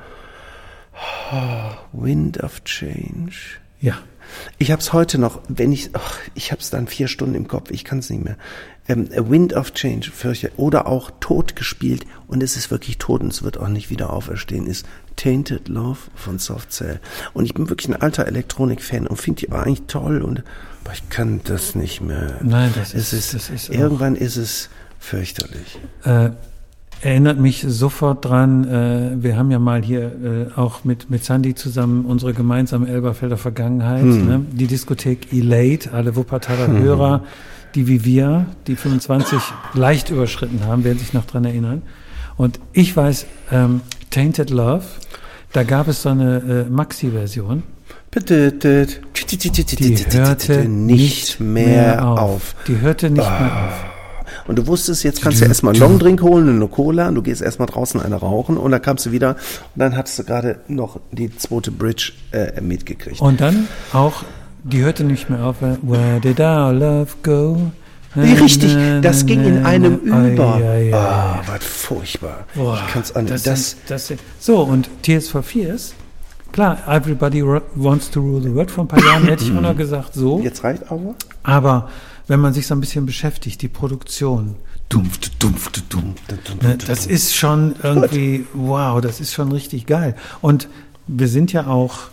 oh, 1.33 2.03
Wind 2.03 2.43
of 2.43 2.63
Change. 2.63 3.35
Ja. 3.79 3.97
Ich 4.59 4.71
habe 4.71 4.79
es 4.79 4.93
heute 4.93 5.17
noch, 5.17 5.41
wenn 5.49 5.71
ich, 5.71 5.89
ach, 5.93 6.17
ich 6.35 6.51
habe 6.51 6.61
es 6.61 6.69
dann 6.69 6.87
vier 6.87 7.07
Stunden 7.07 7.35
im 7.35 7.47
Kopf, 7.47 7.71
ich 7.71 7.83
kann 7.83 7.99
es 7.99 8.09
nicht 8.09 8.23
mehr. 8.23 8.37
Ähm, 8.91 9.09
A 9.15 9.29
Wind 9.29 9.53
of 9.53 9.73
Change, 9.73 10.11
fürchte, 10.11 10.51
oder 10.57 10.87
auch 10.87 11.11
tot 11.19 11.55
gespielt 11.55 12.05
und 12.27 12.43
es 12.43 12.57
ist 12.57 12.71
wirklich 12.71 12.97
tot 12.97 13.21
und 13.21 13.31
es 13.31 13.43
wird 13.43 13.57
auch 13.57 13.67
nicht 13.67 13.89
wieder 13.89 14.11
auferstehen, 14.11 14.67
ist 14.67 14.85
Tainted 15.15 15.67
Love 15.67 15.99
von 16.15 16.39
Soft 16.39 16.71
Cell. 16.71 16.99
Und 17.33 17.45
ich 17.45 17.53
bin 17.53 17.69
wirklich 17.69 17.89
ein 17.89 18.01
alter 18.01 18.27
Elektronik-Fan 18.27 19.07
und 19.07 19.17
finde 19.17 19.41
die 19.41 19.51
eigentlich 19.51 19.83
toll 19.87 20.21
und 20.21 20.43
aber 20.83 20.93
ich 20.93 21.09
kann 21.09 21.41
das 21.43 21.75
nicht 21.75 22.01
mehr. 22.01 22.39
Nein, 22.41 22.73
das 22.75 22.93
es 22.93 23.13
ist, 23.13 23.33
ist, 23.33 23.33
das 23.33 23.49
ist 23.49 23.69
irgendwann 23.69 24.15
ist 24.15 24.35
es 24.37 24.69
fürchterlich. 24.99 25.79
Äh, 26.03 26.31
erinnert 27.01 27.39
mich 27.39 27.65
sofort 27.67 28.25
dran, 28.25 28.67
äh, 28.67 29.23
wir 29.23 29.37
haben 29.37 29.51
ja 29.51 29.59
mal 29.59 29.81
hier 29.81 30.03
äh, 30.55 30.59
auch 30.59 30.83
mit, 30.83 31.09
mit 31.09 31.23
Sandy 31.23 31.55
zusammen 31.55 32.05
unsere 32.05 32.33
gemeinsame 32.33 32.87
Elberfelder 32.87 33.37
Vergangenheit, 33.37 34.03
ne? 34.03 34.45
die 34.51 34.67
Diskothek 34.67 35.33
Elate, 35.33 35.93
alle 35.93 36.15
Wuppertaler 36.15 36.67
Hörer, 36.67 37.23
die 37.75 37.87
wie 37.87 38.05
wir, 38.05 38.45
die 38.67 38.75
25 38.75 39.39
leicht 39.73 40.09
überschritten 40.09 40.65
haben, 40.65 40.83
werden 40.83 40.99
sich 40.99 41.13
noch 41.13 41.25
dran 41.25 41.45
erinnern. 41.45 41.81
Und 42.37 42.59
ich 42.73 42.95
weiß, 42.95 43.25
ähm, 43.51 43.81
Tainted 44.09 44.49
Love, 44.49 44.83
da 45.53 45.63
gab 45.63 45.87
es 45.87 46.03
so 46.03 46.09
eine 46.09 46.65
äh, 46.67 46.69
Maxi-Version, 46.69 47.63
die 49.79 49.95
hörte 50.17 50.67
nicht 50.67 51.39
mehr 51.39 52.05
auf. 52.05 52.55
Die 52.67 52.79
hörte 52.79 53.09
nicht 53.09 53.23
mehr 53.23 53.67
auf. 53.69 53.90
Und 54.51 54.57
du 54.57 54.67
wusstest, 54.67 55.05
jetzt 55.05 55.21
kannst 55.21 55.39
du 55.39 55.45
erstmal 55.45 55.71
einen 55.73 55.79
Longdrink 55.81 56.21
holen, 56.21 56.49
eine 56.49 56.67
Cola, 56.67 57.07
und 57.07 57.15
du 57.15 57.21
gehst 57.21 57.41
erstmal 57.41 57.69
draußen 57.69 58.01
eine 58.01 58.15
rauchen 58.17 58.57
und 58.57 58.71
dann 58.71 58.81
kamst 58.81 59.05
du 59.05 59.13
wieder 59.13 59.29
und 59.75 59.79
dann 59.79 59.95
hattest 59.95 60.19
du 60.19 60.23
gerade 60.25 60.59
noch 60.67 60.99
die 61.13 61.33
zweite 61.37 61.71
Bridge 61.71 62.11
äh, 62.33 62.59
mitgekriegt. 62.59 63.21
Und 63.21 63.39
dann 63.39 63.69
auch, 63.93 64.23
die 64.65 64.81
hörte 64.81 65.05
nicht 65.05 65.29
mehr 65.29 65.45
auf, 65.45 65.61
Where 65.61 66.19
did 66.19 66.41
our 66.41 66.73
love 66.73 67.07
go? 67.23 67.71
Wie 68.13 68.33
richtig, 68.33 68.75
das 69.01 69.25
ging 69.25 69.41
in 69.41 69.65
einem 69.65 69.95
über. 69.99 70.59
Ah, 70.91 71.39
was 71.47 71.63
furchtbar. 71.63 72.39
Boah, 72.53 72.77
ich 72.85 72.91
kann's 72.93 73.15
an, 73.15 73.27
das, 73.27 73.43
das, 73.43 73.77
das, 73.87 74.07
sind- 74.07 74.19
so, 74.37 74.63
und 74.63 74.89
Tears 75.01 75.29
for 75.29 75.43
Fears, 75.43 75.93
klar, 76.51 76.77
Everybody 76.89 77.41
Wants 77.75 78.11
to 78.11 78.19
Rule 78.19 78.41
the 78.41 78.53
World, 78.53 78.69
vor 78.69 78.83
ein 78.83 78.89
paar 78.89 79.01
Jahren 79.01 79.23
hätte 79.27 79.45
ich 79.45 79.55
auch 79.55 79.61
noch 79.61 79.77
gesagt, 79.77 80.13
so, 80.13 80.41
jetzt 80.41 80.61
reicht 80.65 80.91
aber. 80.91 81.15
aber 81.43 81.87
wenn 82.31 82.39
man 82.39 82.53
sich 82.53 82.65
so 82.65 82.73
ein 82.73 82.79
bisschen 82.79 83.05
beschäftigt, 83.05 83.61
die 83.61 83.67
Produktion, 83.67 84.55
dumpf, 84.87 85.19
dumpf, 85.37 85.69
dumpf, 85.89 86.21
Ne, 86.61 86.77
das 86.77 87.05
ist 87.05 87.35
schon 87.35 87.75
irgendwie, 87.83 88.45
wow, 88.53 89.01
das 89.01 89.19
ist 89.19 89.33
schon 89.33 89.51
richtig 89.51 89.85
geil. 89.85 90.15
Und 90.39 90.69
wir 91.07 91.27
sind 91.27 91.51
ja 91.51 91.67
auch 91.67 92.03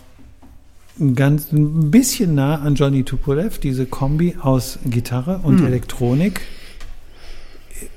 ein 0.99 1.15
ganz 1.15 1.53
ein 1.53 1.89
bisschen 1.89 2.35
nah 2.35 2.55
an 2.55 2.75
Johnny 2.75 3.05
Tupolev, 3.05 3.59
diese 3.59 3.85
Kombi 3.85 4.35
aus 4.41 4.79
Gitarre 4.83 5.39
und 5.41 5.63
Elektronik. 5.65 6.41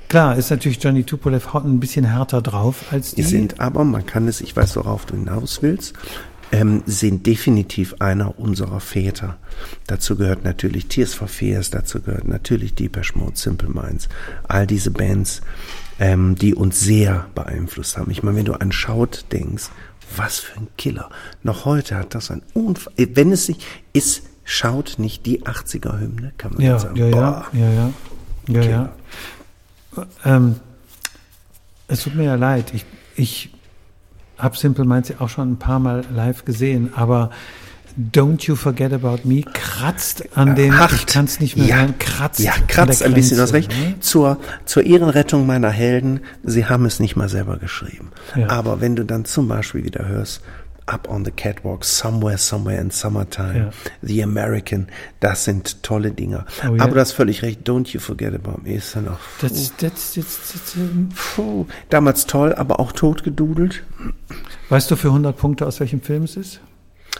Klar, 0.09 0.37
ist 0.37 0.51
natürlich 0.51 0.81
Johnny 0.81 1.03
Tupolev 1.03 1.53
ein 1.57 1.81
bisschen 1.81 2.05
härter 2.05 2.41
drauf 2.41 2.85
als 2.93 3.17
die. 3.17 3.23
Die 3.23 3.29
sind 3.29 3.59
aber, 3.59 3.83
man 3.83 4.07
kann 4.07 4.29
es, 4.29 4.41
ich 4.41 4.55
weiß, 4.55 4.77
worauf 4.77 5.07
du 5.07 5.17
hinaus 5.17 5.61
willst, 5.63 5.95
ähm, 6.53 6.83
sind 6.87 7.27
definitiv 7.27 7.97
einer 7.99 8.39
unserer 8.39 8.81
Väter. 8.81 9.39
Dazu 9.87 10.17
gehört 10.17 10.45
natürlich 10.45 10.87
Tears 10.87 11.15
for 11.15 11.27
Fears, 11.27 11.71
dazu 11.71 12.01
gehört 12.01 12.29
natürlich 12.29 12.75
Deepesh 12.75 13.15
Mode, 13.15 13.37
Simple 13.37 13.71
Minds, 13.71 14.09
all 14.47 14.67
diese 14.67 14.91
Bands, 14.91 15.41
ähm, 15.99 16.37
die 16.37 16.55
uns 16.55 16.81
sehr 16.81 17.27
beeinflusst 17.35 17.97
haben. 17.97 18.11
Ich 18.11 18.23
meine, 18.23 18.37
wenn 18.37 18.45
du 18.45 18.53
an 18.53 18.71
Schaut 18.71 19.25
denkst, 19.33 19.71
was 20.15 20.41
für 20.41 20.61
ein 20.61 20.69
Killer. 20.77 21.09
Noch 21.43 21.65
heute 21.65 21.97
hat 21.97 22.15
das 22.15 22.31
ein 22.31 22.43
Unfall, 22.53 22.93
wenn 22.97 23.33
es 23.33 23.47
sich 23.47 23.59
ist, 23.93 24.25
Schaut 24.45 24.97
nicht 24.99 25.25
die 25.25 25.45
80er-Hymne, 25.45 26.33
kann 26.37 26.55
man 26.55 26.63
ja, 26.63 26.79
sagen. 26.79 26.97
ja, 26.97 27.07
ja, 27.07 27.47
ja, 27.53 27.73
ja, 27.73 27.93
ja, 28.49 28.63
ja. 28.63 28.93
Ähm, 30.25 30.57
es 31.87 32.03
tut 32.03 32.17
mir 32.17 32.25
ja 32.25 32.35
leid. 32.35 32.75
Ich, 32.75 32.85
ich 33.15 33.51
habe 34.43 34.57
Simple 34.57 34.85
Minds 34.85 35.09
ja 35.09 35.17
auch 35.21 35.29
schon 35.29 35.53
ein 35.53 35.59
paar 35.59 35.79
Mal 35.79 36.05
live 36.15 36.45
gesehen, 36.45 36.93
aber 36.95 37.31
Don't 37.97 38.47
You 38.47 38.57
Forget 38.57 38.93
About 38.93 39.21
Me 39.25 39.43
kratzt 39.43 40.25
an 40.35 40.55
dem, 40.55 40.79
Hart. 40.79 40.93
ich 40.93 41.07
kann 41.07 41.27
es 41.27 41.41
nicht 41.41 41.57
mehr 41.57 41.67
ja, 41.67 41.77
hören, 41.77 41.95
kratzt. 41.99 42.41
Ja, 42.41 42.53
kratzt 42.67 43.03
ein 43.03 43.13
bisschen, 43.13 43.37
du 43.37 43.43
hast 43.43 43.53
Grenze, 43.53 43.69
recht. 43.71 43.81
ne? 43.81 44.01
Zur, 44.01 44.39
zur 44.65 44.85
Ehrenrettung 44.85 45.47
meiner 45.47 45.71
Helden, 45.71 46.21
sie 46.43 46.67
haben 46.67 46.87
es 46.87 47.01
nicht 47.01 47.17
mal 47.17 47.29
selber 47.29 47.59
geschrieben. 47.59 48.11
Ja. 48.35 48.49
Aber 48.49 48.81
wenn 48.81 48.97
du 48.97 49.05
dann 49.05 49.25
zum 49.25 49.47
Beispiel 49.47 49.85
wieder 49.85 50.09
hörst, 50.09 50.41
Up 50.87 51.09
on 51.09 51.25
the 51.25 51.31
Catwalk, 51.31 51.85
Somewhere, 51.85 52.39
Somewhere 52.39 52.81
in 52.81 52.91
Summertime, 52.91 53.57
Ja. 53.57 53.71
The 54.03 54.23
American, 54.23 54.89
das 55.21 55.45
sind 55.45 55.83
tolle 55.83 56.11
Dinger. 56.11 56.45
Oh 56.69 56.75
ja. 56.75 56.83
Aber 56.83 56.95
du 56.95 57.01
hast 57.01 57.13
völlig 57.13 57.43
recht, 57.43 57.69
Don't 57.69 57.89
You 57.89 58.01
Forget 58.01 58.35
About 58.35 58.63
Me 58.63 58.75
ist 58.75 58.97
dann 58.97 59.09
auch, 59.09 59.19
Das, 59.41 59.73
das, 59.77 60.15
das, 60.15 60.77
damals 61.89 62.27
toll, 62.27 62.55
aber 62.55 62.81
auch 62.81 62.93
totgedudelt. 62.93 63.83
weißt 64.71 64.91
du 64.91 64.97
für 64.97 65.09
100 65.09 65.37
Punkte, 65.37 65.67
aus 65.67 65.79
welchem 65.81 66.03
Film 66.03 66.25
es 66.25 66.37
ist? 66.37 66.61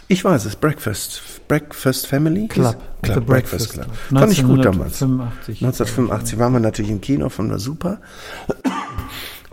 Ich 0.07 0.23
weiß 0.25 0.45
es, 0.45 0.55
Breakfast, 0.55 1.21
Breakfast 1.47 2.07
Family? 2.07 2.47
Club. 2.47 2.75
Club, 3.01 3.15
The 3.15 3.21
Breakfast, 3.21 3.73
Club. 3.73 3.85
Club. 4.09 4.19
Fand 4.19 4.31
ich 4.33 4.43
gut 4.43 4.65
damals. 4.65 5.01
1985. 5.01 5.63
1985 5.63 6.39
waren 6.39 6.53
wir 6.53 6.59
natürlich 6.59 6.91
im 6.91 7.01
Kino, 7.01 7.29
fanden 7.29 7.51
wir 7.51 7.59
super. 7.59 8.01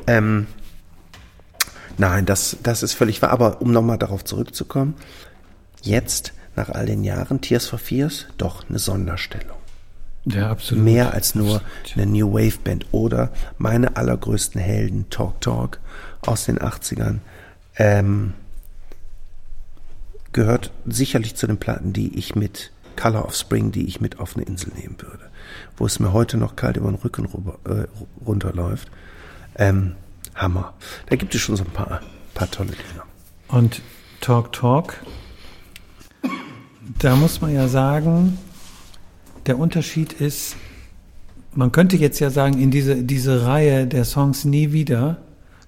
Ähm, 0.06 0.46
nein, 1.98 2.26
das, 2.26 2.56
das 2.62 2.82
ist 2.82 2.94
völlig 2.94 3.22
wahr. 3.22 3.30
Aber 3.30 3.60
um 3.60 3.72
nochmal 3.72 3.98
darauf 3.98 4.24
zurückzukommen, 4.24 4.94
jetzt, 5.82 6.32
nach 6.56 6.68
all 6.68 6.86
den 6.86 7.04
Jahren, 7.04 7.40
Tears 7.40 7.66
for 7.66 7.78
Fears, 7.78 8.26
doch 8.38 8.68
eine 8.68 8.78
Sonderstellung. 8.78 9.56
Ja, 10.26 10.50
absolut. 10.50 10.84
Mehr 10.84 11.14
als 11.14 11.34
nur 11.34 11.62
eine 11.94 12.06
New 12.06 12.32
Wave 12.32 12.58
Band 12.62 12.86
oder 12.92 13.30
meine 13.58 13.96
allergrößten 13.96 14.60
Helden, 14.60 15.08
Talk 15.08 15.40
Talk 15.40 15.78
aus 16.22 16.44
den 16.44 16.58
80ern, 16.58 17.18
ähm, 17.76 18.34
gehört 20.32 20.70
sicherlich 20.86 21.36
zu 21.36 21.46
den 21.46 21.56
Platten, 21.56 21.92
die 21.92 22.18
ich 22.18 22.34
mit 22.34 22.70
Color 22.96 23.24
of 23.24 23.34
Spring, 23.34 23.72
die 23.72 23.86
ich 23.86 24.00
mit 24.00 24.20
auf 24.20 24.36
eine 24.36 24.44
Insel 24.44 24.72
nehmen 24.76 24.96
würde. 25.00 25.30
Wo 25.76 25.86
es 25.86 25.98
mir 25.98 26.12
heute 26.12 26.36
noch 26.36 26.54
kalt 26.54 26.76
über 26.76 26.90
den 26.90 26.96
Rücken 26.96 27.26
äh, 27.64 27.86
runterläuft. 28.26 28.90
Ähm, 29.56 29.94
Hammer. 30.40 30.74
Da 31.06 31.16
gibt 31.16 31.34
es 31.34 31.40
schon 31.40 31.56
so 31.56 31.64
ein 31.64 31.70
paar, 31.70 32.00
paar 32.34 32.50
tolle 32.50 32.70
Dinge. 32.70 33.02
Und 33.48 33.82
Talk 34.20 34.52
Talk, 34.52 34.94
da 36.98 37.16
muss 37.16 37.40
man 37.40 37.54
ja 37.54 37.68
sagen, 37.68 38.38
der 39.46 39.58
Unterschied 39.58 40.12
ist, 40.12 40.56
man 41.52 41.72
könnte 41.72 41.96
jetzt 41.96 42.20
ja 42.20 42.30
sagen, 42.30 42.60
in 42.60 42.70
diese, 42.70 43.02
diese 43.02 43.46
Reihe 43.46 43.86
der 43.86 44.04
Songs 44.04 44.44
nie 44.44 44.72
wieder, 44.72 45.18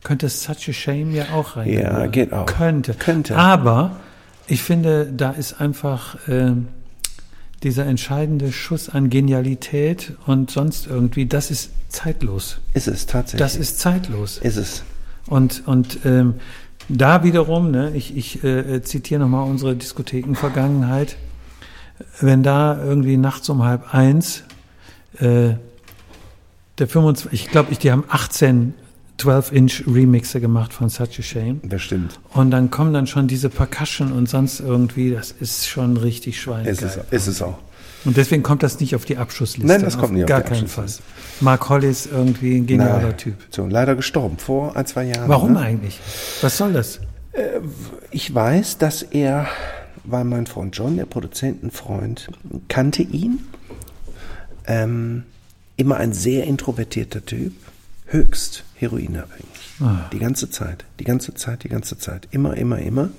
könnte 0.05 0.29
Such 0.29 0.69
a 0.69 0.73
Shame 0.73 1.15
ja 1.15 1.27
auch 1.33 1.57
rein. 1.57 1.73
Ja, 1.73 2.07
geht 2.07 2.33
auch. 2.33 2.47
Könnte. 2.47 2.95
Könnte. 2.95 3.37
Aber 3.37 3.97
ich 4.47 4.63
finde, 4.63 5.07
da 5.13 5.31
ist 5.31 5.61
einfach 5.61 6.17
ähm, 6.29 6.69
dieser 7.63 7.87
entscheidende 7.87 8.53
Schuss 8.53 8.89
an 8.89 9.11
Genialität 9.11 10.15
und 10.27 10.51
sonst 10.51 10.87
irgendwie, 10.87 11.27
das 11.27 11.51
ist 11.51 11.71
zeitlos. 11.89 12.59
Ist 12.75 12.89
es 12.89 13.07
tatsächlich. 13.07 13.39
Das 13.39 13.57
ist 13.57 13.79
zeitlos. 13.79 14.39
ist 14.39 14.57
es. 14.57 14.83
Und, 15.27 15.63
und 15.67 16.01
ähm, 16.05 16.35
da 16.89 17.23
wiederum, 17.23 17.71
ne, 17.71 17.93
ich, 17.95 18.17
ich 18.17 18.43
äh, 18.43 18.83
zitiere 18.83 19.21
nochmal 19.21 19.49
unsere 19.49 19.77
Diskotheken-Vergangenheit, 19.77 21.17
wenn 22.21 22.43
da 22.43 22.83
irgendwie 22.83 23.17
nachts 23.17 23.49
um 23.49 23.63
halb 23.63 23.95
eins 23.95 24.43
äh, 25.19 25.55
der 26.79 26.89
25, 26.89 27.33
ich 27.33 27.51
glaube, 27.51 27.71
ich, 27.71 27.79
die 27.79 27.93
haben 27.93 28.05
18 28.09 28.75
12-Inch 29.19 29.85
Remixe 29.87 30.41
gemacht 30.41 30.73
von 30.73 30.89
Such 30.89 31.19
a 31.19 31.23
Shame. 31.23 31.61
Das 31.65 31.83
stimmt. 31.83 32.19
Und 32.33 32.51
dann 32.51 32.71
kommen 32.71 32.93
dann 32.93 33.07
schon 33.07 33.29
diese 33.29 33.49
Percussion 33.49 34.13
und 34.13 34.29
sonst 34.29 34.61
irgendwie, 34.61 35.11
das 35.11 35.31
ist 35.33 35.69
schon 35.69 35.97
richtig 35.97 36.41
schweinegeil. 36.41 36.73
Ist 36.73 36.83
es, 36.83 36.99
ist 37.11 37.27
es 37.27 37.43
auch. 37.43 37.59
Und 38.05 38.17
deswegen 38.17 38.43
kommt 38.43 38.65
das 38.65 38.81
nicht 38.81 38.97
auf 38.97 39.05
die 39.05 39.17
Abschussliste. 39.17 39.67
Nein, 39.67 39.83
das 39.83 39.97
kommt 39.97 40.15
nicht 40.15 40.25
auf 40.25 40.29
gar 40.29 40.41
keinen 40.43 40.67
Fall. 40.67 40.87
Mark 41.41 41.69
Hollis 41.69 42.07
irgendwie 42.07 42.57
ein 42.57 42.67
genialer 42.67 43.01
Nein. 43.01 43.17
Typ. 43.17 43.35
So, 43.51 43.67
leider 43.67 43.95
gestorben, 43.95 44.39
vor 44.39 44.77
ein, 44.77 44.87
zwei 44.87 45.05
Jahren. 45.05 45.29
Warum 45.29 45.53
ne? 45.53 45.61
eigentlich? 45.61 46.01
Was 46.41 46.57
soll 46.59 46.73
das? 46.73 47.01
Ich 48.11 48.35
weiß, 48.35 48.79
dass 48.79 49.03
er, 49.03 49.47
weil 50.05 50.25
mein 50.25 50.47
Freund 50.47 50.77
John, 50.77 50.97
der 50.97 51.07
Produzentenfreund, 51.07 52.29
kannte 52.69 53.03
ihn. 53.03 53.39
Ähm, 54.67 55.25
immer 55.77 55.97
ein 55.97 56.13
sehr 56.13 56.45
introvertierter 56.45 57.25
Typ, 57.25 57.53
höchst 58.07 58.65
heroinabhängig. 58.83 59.47
Ah. 59.81 60.09
Die 60.13 60.19
ganze 60.19 60.51
Zeit, 60.51 60.85
die 61.01 61.05
ganze 61.05 61.35
Zeit, 61.35 61.65
die 61.65 61.69
ganze 61.69 61.99
Zeit. 61.99 62.29
Immer, 62.31 62.57
immer, 62.57 62.79
immer. 62.79 63.11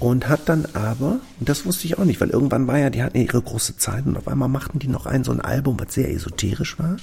Und 0.00 0.28
hat 0.28 0.48
dann 0.48 0.66
aber, 0.72 1.20
und 1.38 1.48
das 1.48 1.66
wusste 1.66 1.86
ich 1.86 1.98
auch 1.98 2.04
nicht, 2.04 2.20
weil 2.20 2.30
irgendwann 2.30 2.66
war 2.66 2.78
ja, 2.78 2.90
die 2.90 3.02
hatten 3.02 3.18
ja 3.18 3.24
ihre 3.24 3.42
große 3.42 3.76
Zeit 3.76 4.06
und 4.06 4.16
auf 4.16 4.26
einmal 4.26 4.48
machten 4.48 4.78
die 4.78 4.88
noch 4.88 5.06
ein, 5.06 5.22
so 5.22 5.32
ein 5.32 5.40
Album, 5.40 5.78
was 5.78 5.92
sehr 5.92 6.10
esoterisch 6.10 6.78
war. 6.78 6.96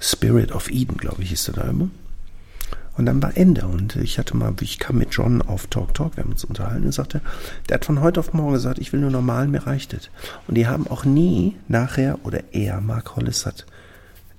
Spirit 0.00 0.52
of 0.52 0.70
Eden, 0.70 0.96
glaube 0.96 1.22
ich, 1.22 1.28
hieß 1.28 1.44
das 1.44 1.58
Album. 1.58 1.90
Und 2.96 3.06
dann 3.06 3.22
war 3.22 3.36
Ende. 3.36 3.66
Und 3.66 3.96
ich 3.96 4.18
hatte 4.18 4.36
mal, 4.36 4.52
ich 4.60 4.78
kam 4.78 4.98
mit 4.98 5.14
John 5.14 5.42
auf 5.42 5.66
Talk 5.68 5.94
Talk, 5.94 6.16
wir 6.16 6.24
haben 6.24 6.32
uns 6.32 6.44
unterhalten 6.44 6.86
und 6.86 6.92
sagte, 6.92 7.20
der 7.68 7.76
hat 7.76 7.84
von 7.84 8.00
heute 8.00 8.20
auf 8.20 8.32
morgen 8.32 8.52
gesagt, 8.52 8.78
ich 8.78 8.92
will 8.92 9.00
nur 9.00 9.10
normal, 9.10 9.48
mir 9.48 9.66
reicht 9.66 9.92
es. 9.92 10.10
Und 10.48 10.56
die 10.56 10.66
haben 10.66 10.86
auch 10.86 11.04
nie 11.04 11.56
nachher, 11.68 12.18
oder 12.24 12.42
er, 12.52 12.80
Mark 12.80 13.16
Hollis 13.16 13.46
hat 13.46 13.66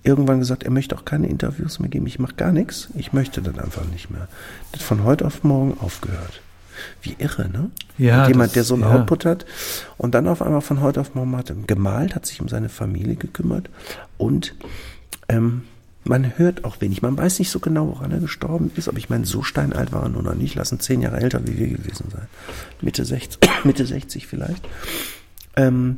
irgendwann 0.04 0.40
gesagt, 0.40 0.64
er 0.64 0.72
möchte 0.72 0.96
auch 0.98 1.06
keine 1.06 1.28
Interviews 1.28 1.80
mehr 1.80 1.90
geben, 1.90 2.08
ich 2.08 2.20
mache 2.20 2.34
gar 2.36 2.52
nichts, 2.52 2.90
ich 2.96 3.14
möchte 3.14 3.42
das 3.42 3.58
einfach 3.58 3.86
nicht 3.86 4.10
mehr. 4.10 4.28
Das 4.72 4.82
hat 4.82 4.88
von 4.88 5.04
heute 5.04 5.26
auf 5.26 5.44
morgen 5.44 5.78
aufgehört. 5.80 6.42
Wie 7.04 7.16
irre, 7.20 7.48
ne? 7.50 7.70
Ja. 8.00 8.24
Und 8.24 8.30
jemand, 8.30 8.48
das- 8.50 8.54
der 8.54 8.64
so 8.64 8.74
einen 8.74 8.84
ja. 8.84 8.96
Output 8.96 9.26
hat 9.26 9.46
und 9.98 10.16
dann 10.16 10.28
auf 10.28 10.42
einmal 10.42 10.62
von 10.62 10.82
heute 10.82 11.00
auf 11.02 11.14
morgen 11.14 11.36
hat 11.38 11.54
gemalt, 11.68 12.16
hat 12.16 12.26
sich 12.26 12.42
um 12.42 12.48
seine 12.50 12.70
Familie 12.70 13.16
gekümmert 13.16 13.70
und 14.18 14.56
ähm, 15.30 15.64
man 16.04 16.36
hört 16.40 16.64
auch 16.66 16.82
wenig. 16.82 17.04
Man 17.04 17.16
weiß 17.16 17.38
nicht 17.38 17.52
so 17.52 17.60
genau, 17.60 17.88
woran 17.90 18.10
er 18.12 18.18
gestorben 18.20 18.72
ist, 18.76 18.88
aber 18.88 18.98
ich 18.98 19.10
meine, 19.12 19.28
so 19.28 19.44
steinalt 19.44 19.92
war 19.92 20.02
er 20.02 20.10
nun 20.10 20.24
noch 20.26 20.34
nicht. 20.34 20.56
Lassen 20.56 20.80
zehn 20.80 21.02
Jahre 21.04 21.20
älter 21.20 21.46
wie 21.46 21.60
wir 21.60 21.68
gewesen 21.68 22.08
sein. 22.12 22.26
Mitte 22.82 23.06
60, 23.06 23.40
Mitte 23.64 23.86
60 23.86 24.26
vielleicht. 24.26 24.68
Ähm, 25.56 25.98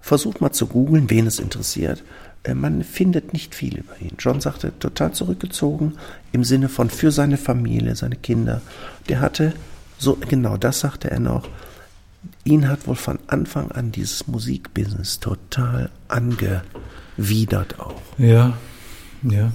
versucht 0.00 0.40
mal 0.40 0.52
zu 0.52 0.66
googeln, 0.68 1.10
wen 1.10 1.26
es 1.26 1.38
interessiert. 1.40 2.04
Äh, 2.46 2.54
Man 2.54 2.84
findet 2.84 3.32
nicht 3.32 3.54
viel 3.54 3.78
über 3.78 4.00
ihn. 4.00 4.12
John 4.18 4.40
sagte, 4.40 4.72
total 4.78 5.12
zurückgezogen 5.12 5.94
im 6.32 6.44
Sinne 6.44 6.68
von 6.68 6.90
für 6.90 7.10
seine 7.10 7.36
Familie, 7.36 7.96
seine 7.96 8.16
Kinder. 8.16 8.62
Der 9.08 9.20
hatte, 9.20 9.52
so 9.98 10.16
genau 10.28 10.56
das 10.56 10.80
sagte 10.80 11.10
er 11.10 11.20
noch, 11.20 11.48
ihn 12.44 12.68
hat 12.68 12.86
wohl 12.86 12.96
von 12.96 13.18
Anfang 13.26 13.70
an 13.72 13.92
dieses 13.92 14.26
Musikbusiness 14.26 15.20
total 15.20 15.90
angewidert 16.08 17.78
auch. 17.80 18.00
Ja, 18.18 18.56
ja. 19.22 19.52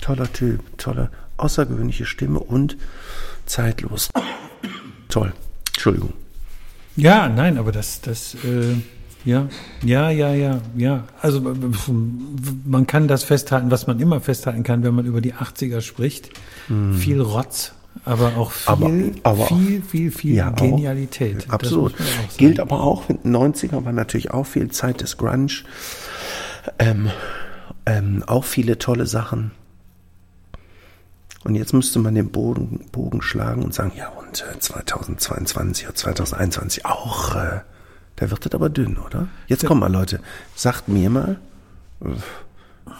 Toller 0.00 0.32
Typ, 0.32 0.60
tolle, 0.78 1.10
außergewöhnliche 1.36 2.06
Stimme 2.06 2.40
und 2.40 2.78
zeitlos. 3.44 4.08
Toll. 5.08 5.32
Entschuldigung. 5.68 6.14
Ja, 6.96 7.28
nein, 7.28 7.58
aber 7.58 7.72
das, 7.72 8.00
das, 8.00 8.34
äh, 8.44 8.76
ja, 9.24 9.48
ja, 9.84 10.10
ja, 10.10 10.32
ja, 10.34 10.60
ja. 10.76 11.04
Also 11.20 11.40
man 12.64 12.86
kann 12.86 13.08
das 13.08 13.22
festhalten, 13.24 13.70
was 13.70 13.86
man 13.86 14.00
immer 14.00 14.20
festhalten 14.20 14.62
kann, 14.62 14.82
wenn 14.82 14.94
man 14.94 15.06
über 15.06 15.20
die 15.20 15.34
80er 15.34 15.80
spricht. 15.80 16.30
Viel 16.96 17.20
Rotz, 17.20 17.72
aber 18.04 18.36
auch 18.36 18.52
viel. 18.52 18.70
Aber- 18.72 18.90
aber 19.24 19.46
viel, 19.46 19.82
viel, 19.82 20.10
viel 20.10 20.34
Ja. 20.36 20.50
Genialität. 20.50 21.46
Absolut. 21.50 21.94
auch 21.94 21.98
sagen. 21.98 22.08
Gilt 22.38 22.60
aber 22.60 22.80
auch, 22.82 23.08
in 23.08 23.18
den 23.22 23.32
90er 23.36 23.84
war 23.84 23.92
natürlich 23.92 24.30
auch 24.30 24.46
viel 24.46 24.70
Zeit 24.70 25.00
des 25.00 25.16
Grunge. 25.16 25.52
Ähm, 26.78 27.10
ähm, 27.86 28.22
auch 28.26 28.44
viele 28.44 28.78
tolle 28.78 29.06
Sachen. 29.06 29.50
Und 31.42 31.54
jetzt 31.54 31.72
müsste 31.72 31.98
man 31.98 32.14
den 32.14 32.30
Bogen, 32.30 32.84
Bogen 32.92 33.22
schlagen 33.22 33.62
und 33.62 33.72
sagen, 33.72 33.92
ja, 33.96 34.08
und 34.10 34.44
äh, 34.54 34.58
2022 34.58 35.86
oder 35.86 35.94
2021 35.94 36.84
auch. 36.86 37.34
Äh, 37.34 37.60
da 38.16 38.30
wird 38.30 38.44
das 38.44 38.52
aber 38.52 38.68
dünn, 38.68 38.98
oder? 38.98 39.28
Jetzt 39.46 39.64
kommt 39.64 39.80
mal, 39.80 39.90
Leute. 39.90 40.20
Sagt 40.54 40.88
mir 40.88 41.10
mal, 41.10 41.38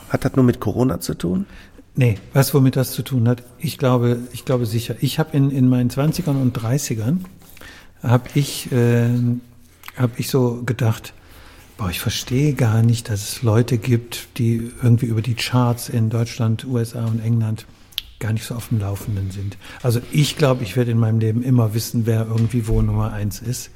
hat 0.09 0.25
das 0.25 0.35
nur 0.37 0.45
mit 0.45 0.61
Corona 0.61 1.01
zu 1.01 1.15
tun? 1.15 1.47
Nee, 1.95 2.19
was 2.33 2.55
womit 2.55 2.77
das 2.77 2.93
zu 2.93 3.03
tun 3.03 3.29
hat? 3.29 3.43
Ich 3.59 3.77
glaube, 3.77 4.19
ich 4.33 4.45
glaube 4.45 4.67
sicher. 4.67 4.95
Ich 5.01 5.19
habe 5.19 5.37
in, 5.37 5.51
in 5.51 5.69
meinen 5.69 5.91
20ern 5.91 6.41
und 6.41 6.57
30ern 6.57 7.19
habe 8.03 8.29
ich, 8.35 8.71
äh, 8.73 9.11
hab 9.97 10.19
ich 10.19 10.31
so 10.31 10.63
gedacht, 10.65 11.13
boah, 11.77 11.91
ich 11.91 12.01
verstehe 12.01 12.55
gar 12.55 12.83
nicht, 12.83 13.09
dass 13.09 13.29
es 13.29 13.43
Leute 13.43 13.79
gibt, 13.79 14.39
die 14.39 14.71
irgendwie 14.83 15.07
über 15.07 15.23
die 15.23 15.35
Charts 15.35 15.89
in 15.89 16.11
Deutschland, 16.11 16.65
USA 16.65 17.05
und 17.07 17.21
England 17.21 17.67
gar 18.19 18.33
nicht 18.33 18.45
so 18.45 18.55
auf 18.55 18.69
dem 18.69 18.79
Laufenden 18.81 19.31
sind. 19.31 19.57
Also 19.83 20.01
ich 20.13 20.37
glaube, 20.37 20.63
ich 20.63 20.77
werde 20.77 20.91
in 20.91 20.99
meinem 20.99 21.19
Leben 21.19 21.43
immer 21.43 21.75
wissen, 21.75 22.07
wer 22.07 22.27
irgendwie 22.27 22.69
wo 22.69 22.83
Nummer 22.83 23.13
eins 23.13 23.41
ist. 23.41 23.71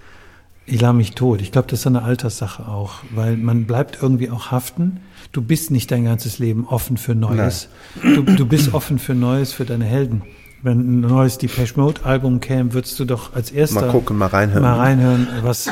Ich 0.67 0.81
lache 0.81 0.95
mich 0.95 1.13
tot. 1.13 1.43
Ich 1.43 1.53
glaube, 1.53 1.69
das 1.69 1.81
ist 1.81 1.83
so 1.85 1.91
eine 1.91 2.03
Alterssache 2.03 2.67
auch, 2.67 2.95
weil 3.15 3.37
man 3.37 3.67
bleibt 3.67 3.99
irgendwie 4.01 4.31
auch 4.31 4.51
haften. 4.51 5.01
Du 5.33 5.43
bist 5.43 5.71
nicht 5.71 5.91
dein 5.91 6.05
ganzes 6.05 6.39
Leben 6.39 6.67
offen 6.67 6.97
für 6.97 7.15
Neues. 7.15 7.69
Du, 8.03 8.23
du 8.23 8.47
bist 8.47 8.73
offen 8.73 8.99
für 8.99 9.15
Neues, 9.15 9.53
für 9.53 9.65
deine 9.67 9.85
Helden. 9.85 10.23
Wenn 10.63 10.79
ein 10.79 11.01
neues 11.01 11.37
Depeche 11.37 11.79
Mode 11.79 12.05
Album 12.05 12.41
käme, 12.41 12.73
würdest 12.73 12.99
du 12.99 13.05
doch 13.05 13.35
als 13.35 13.51
erster 13.51 13.83
Mal 13.83 13.91
gucken, 13.91 14.17
mal 14.17 14.27
reinhören. 14.29 14.63
mal 14.63 14.79
reinhören, 14.79 15.29
was, 15.43 15.69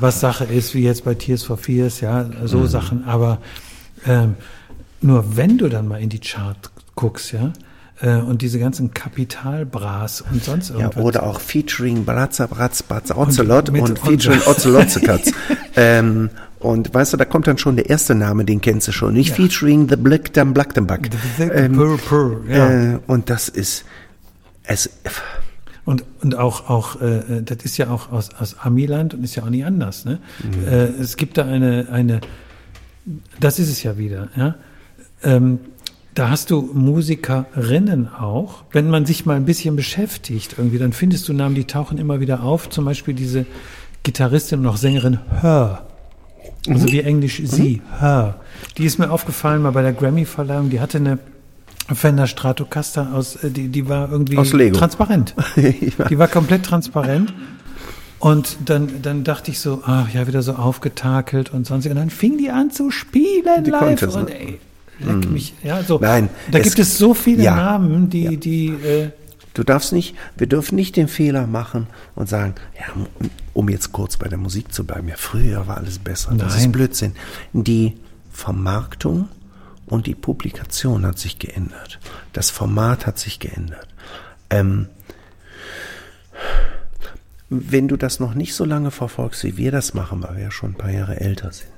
was 0.00 0.20
Sache 0.20 0.44
ist, 0.44 0.74
wie 0.74 0.82
jetzt 0.84 1.04
bei 1.04 1.14
Tears 1.14 1.42
for 1.42 1.58
Fears, 1.58 2.00
ja, 2.00 2.24
so 2.46 2.60
Mhm. 2.60 2.66
Sachen. 2.68 3.04
Aber 3.04 3.38
ähm, 4.06 4.36
nur 5.02 5.36
wenn 5.36 5.58
du 5.58 5.68
dann 5.68 5.86
mal 5.86 6.00
in 6.00 6.08
die 6.08 6.20
Chart 6.20 6.70
guckst, 6.94 7.32
ja, 7.32 7.52
und 8.00 8.42
diese 8.42 8.58
ganzen 8.60 8.94
Kapitalbras 8.94 10.20
und 10.30 10.44
sonst 10.44 10.68
Ja, 10.70 10.76
irgendwas. 10.76 11.02
oder 11.04 11.22
auch 11.24 11.40
featuring 11.40 12.04
Bratza, 12.04 12.46
Bratz, 12.46 12.82
Batz, 12.82 13.10
Ocelot 13.10 13.70
und, 13.70 13.80
und- 13.80 13.98
featuring 13.98 14.40
Ozelotzekatz. 14.46 15.32
ähm, 15.76 16.30
und 16.60 16.92
weißt 16.92 17.12
du, 17.12 17.16
da 17.16 17.24
kommt 17.24 17.46
dann 17.46 17.58
schon 17.58 17.76
der 17.76 17.88
erste 17.88 18.14
Name, 18.14 18.44
den 18.44 18.60
kennst 18.60 18.88
du 18.88 18.92
schon. 18.92 19.14
Nicht 19.14 19.32
featuring 19.34 19.88
The 19.88 19.96
Black 19.96 20.32
Dam 20.32 20.52
Black 20.54 20.74
Dam 20.74 20.86
Back. 20.86 21.10
Ähm, 21.38 21.72
Purr, 21.74 21.98
purr, 21.98 22.40
ja. 22.48 22.92
äh, 22.94 22.98
und 23.06 23.30
das 23.30 23.48
ist, 23.48 23.84
es, 24.64 24.90
Und, 25.84 26.04
und 26.22 26.36
auch, 26.36 26.68
auch 26.68 27.00
äh, 27.00 27.42
das 27.44 27.58
ist 27.64 27.78
ja 27.78 27.90
auch 27.90 28.10
aus, 28.12 28.30
aus 28.38 28.56
Amiland 28.60 29.14
und 29.14 29.24
ist 29.24 29.34
ja 29.36 29.42
auch 29.44 29.50
nicht 29.50 29.64
anders. 29.64 30.04
Ne? 30.04 30.18
Äh, 30.66 31.00
es 31.00 31.16
gibt 31.16 31.38
da 31.38 31.44
eine, 31.46 31.88
eine, 31.90 32.20
das 33.40 33.58
ist 33.58 33.70
es 33.70 33.82
ja 33.82 33.96
wieder. 33.96 34.28
Ja? 34.36 34.54
Ähm, 35.22 35.60
da 36.18 36.30
hast 36.30 36.50
du 36.50 36.62
Musikerinnen 36.74 38.08
auch. 38.12 38.64
Wenn 38.72 38.90
man 38.90 39.06
sich 39.06 39.24
mal 39.24 39.36
ein 39.36 39.44
bisschen 39.44 39.76
beschäftigt, 39.76 40.56
irgendwie, 40.58 40.78
dann 40.78 40.92
findest 40.92 41.28
du 41.28 41.32
Namen, 41.32 41.54
die 41.54 41.64
tauchen 41.64 41.96
immer 41.96 42.18
wieder 42.18 42.42
auf. 42.42 42.68
Zum 42.70 42.84
Beispiel 42.84 43.14
diese 43.14 43.46
Gitarristin 44.02 44.60
und 44.60 44.66
auch 44.66 44.76
Sängerin 44.76 45.20
Her. 45.40 45.86
Also 46.68 46.90
wie 46.90 47.00
Englisch 47.00 47.40
sie, 47.44 47.82
Her. 48.00 48.40
Die 48.76 48.84
ist 48.84 48.98
mir 48.98 49.10
aufgefallen 49.10 49.62
mal 49.62 49.70
bei 49.70 49.82
der 49.82 49.92
Grammy-Verleihung. 49.92 50.70
Die 50.70 50.80
hatte 50.80 50.98
eine 50.98 51.20
Fender 51.94 52.26
Stratocaster 52.26 53.14
aus, 53.14 53.36
äh, 53.36 53.50
die, 53.50 53.68
die 53.68 53.88
war 53.88 54.10
irgendwie 54.10 54.38
Aus 54.38 54.52
Lego. 54.52 54.76
transparent. 54.76 55.34
Die 55.56 56.18
war 56.18 56.28
komplett 56.28 56.64
transparent. 56.64 57.32
Und 58.18 58.56
dann, 58.66 59.00
dann 59.02 59.22
dachte 59.22 59.52
ich 59.52 59.60
so, 59.60 59.82
ach 59.86 60.12
ja, 60.12 60.26
wieder 60.26 60.42
so 60.42 60.54
aufgetakelt 60.54 61.52
und 61.52 61.66
sonst. 61.66 61.86
Und 61.86 61.94
dann 61.94 62.10
fing 62.10 62.36
die 62.36 62.50
an 62.50 62.70
zu 62.72 62.90
spielen 62.90 63.62
Die 63.64 63.70
live. 63.70 63.80
konnte 63.80 64.06
es, 64.06 64.16
und 64.16 64.28
ne? 64.28 64.38
ey, 64.40 64.60
leck 65.00 65.30
mich. 65.30 65.54
Ja, 65.62 65.82
so. 65.82 65.98
Nein, 65.98 66.28
Da 66.50 66.58
es- 66.58 66.64
gibt 66.64 66.78
es 66.78 66.98
so 66.98 67.14
viele 67.14 67.42
ja. 67.44 67.54
Namen, 67.56 68.10
die, 68.10 68.36
die, 68.36 68.68
äh, 68.68 69.10
Du 69.54 69.64
darfst 69.64 69.92
nicht, 69.92 70.14
wir 70.36 70.46
dürfen 70.46 70.76
nicht 70.76 70.94
den 70.94 71.08
Fehler 71.08 71.48
machen 71.48 71.88
und 72.14 72.28
sagen, 72.28 72.54
ja, 72.78 72.84
um 73.54 73.68
jetzt 73.68 73.90
kurz 73.90 74.16
bei 74.16 74.28
der 74.28 74.38
Musik 74.38 74.72
zu 74.72 74.84
bleiben, 74.84 75.08
ja, 75.08 75.16
früher 75.16 75.66
war 75.66 75.78
alles 75.78 75.98
besser. 75.98 76.32
Das 76.38 76.54
Nein. 76.54 76.66
ist 76.66 76.72
Blödsinn. 76.72 77.14
Die 77.52 77.94
Vermarktung 78.30 79.28
und 79.86 80.06
die 80.06 80.14
Publikation 80.14 81.04
hat 81.04 81.18
sich 81.18 81.40
geändert. 81.40 81.98
Das 82.32 82.50
Format 82.50 83.04
hat 83.04 83.18
sich 83.18 83.40
geändert. 83.40 83.88
Ähm, 84.50 84.86
wenn 87.50 87.88
du 87.88 87.96
das 87.96 88.20
noch 88.20 88.34
nicht 88.34 88.54
so 88.54 88.64
lange 88.64 88.90
verfolgst, 88.90 89.42
wie 89.42 89.56
wir 89.56 89.72
das 89.72 89.94
machen, 89.94 90.22
weil 90.22 90.36
wir 90.36 90.42
ja 90.44 90.50
schon 90.50 90.72
ein 90.72 90.78
paar 90.78 90.90
Jahre 90.90 91.18
älter 91.20 91.50
sind, 91.50 91.70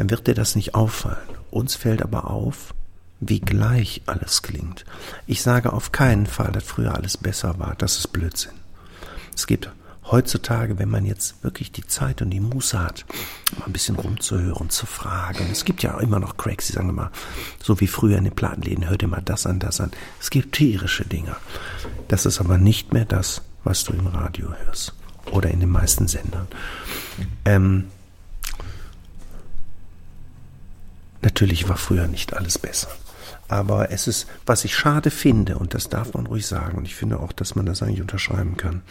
dann 0.00 0.08
wird 0.08 0.26
dir 0.26 0.34
das 0.34 0.56
nicht 0.56 0.74
auffallen. 0.74 1.18
Uns 1.50 1.74
fällt 1.74 2.00
aber 2.00 2.30
auf, 2.30 2.72
wie 3.20 3.38
gleich 3.38 4.00
alles 4.06 4.40
klingt. 4.40 4.86
Ich 5.26 5.42
sage 5.42 5.74
auf 5.74 5.92
keinen 5.92 6.24
Fall, 6.26 6.52
dass 6.52 6.64
früher 6.64 6.94
alles 6.94 7.18
besser 7.18 7.58
war. 7.58 7.74
Das 7.76 7.98
ist 7.98 8.10
Blödsinn. 8.10 8.54
Es 9.36 9.46
gibt 9.46 9.70
heutzutage, 10.10 10.78
wenn 10.78 10.88
man 10.88 11.04
jetzt 11.04 11.44
wirklich 11.44 11.70
die 11.70 11.86
Zeit 11.86 12.22
und 12.22 12.30
die 12.30 12.40
Muße 12.40 12.82
hat, 12.82 13.04
mal 13.58 13.66
ein 13.66 13.74
bisschen 13.74 13.96
rumzuhören, 13.96 14.70
zu 14.70 14.86
fragen. 14.86 15.46
Es 15.52 15.66
gibt 15.66 15.82
ja 15.82 16.00
immer 16.00 16.18
noch 16.18 16.38
Cracks, 16.38 16.68
die 16.68 16.72
sagen 16.72 16.88
immer, 16.88 17.12
so 17.62 17.78
wie 17.78 17.86
früher 17.86 18.16
in 18.16 18.24
den 18.24 18.34
Plattenläden, 18.34 18.88
hört 18.88 19.02
immer 19.02 19.20
das 19.20 19.44
an, 19.44 19.58
das 19.58 19.82
an. 19.82 19.90
Es 20.18 20.30
gibt 20.30 20.54
tierische 20.54 21.04
Dinge. 21.04 21.36
Das 22.08 22.24
ist 22.24 22.40
aber 22.40 22.56
nicht 22.56 22.94
mehr 22.94 23.04
das, 23.04 23.42
was 23.64 23.84
du 23.84 23.92
im 23.92 24.06
Radio 24.06 24.48
hörst. 24.64 24.94
Oder 25.30 25.50
in 25.50 25.60
den 25.60 25.68
meisten 25.68 26.08
Sendern. 26.08 26.48
Ähm, 27.44 27.84
Natürlich 31.22 31.68
war 31.68 31.76
früher 31.76 32.06
nicht 32.06 32.34
alles 32.34 32.58
besser. 32.58 32.88
Aber 33.48 33.90
es 33.90 34.06
ist, 34.06 34.26
was 34.46 34.64
ich 34.64 34.74
schade 34.74 35.10
finde, 35.10 35.58
und 35.58 35.74
das 35.74 35.88
darf 35.88 36.14
man 36.14 36.26
ruhig 36.26 36.46
sagen, 36.46 36.78
und 36.78 36.86
ich 36.86 36.94
finde 36.94 37.20
auch, 37.20 37.32
dass 37.32 37.56
man 37.56 37.66
das 37.66 37.82
eigentlich 37.82 38.00
unterschreiben 38.00 38.56
kann. 38.56 38.82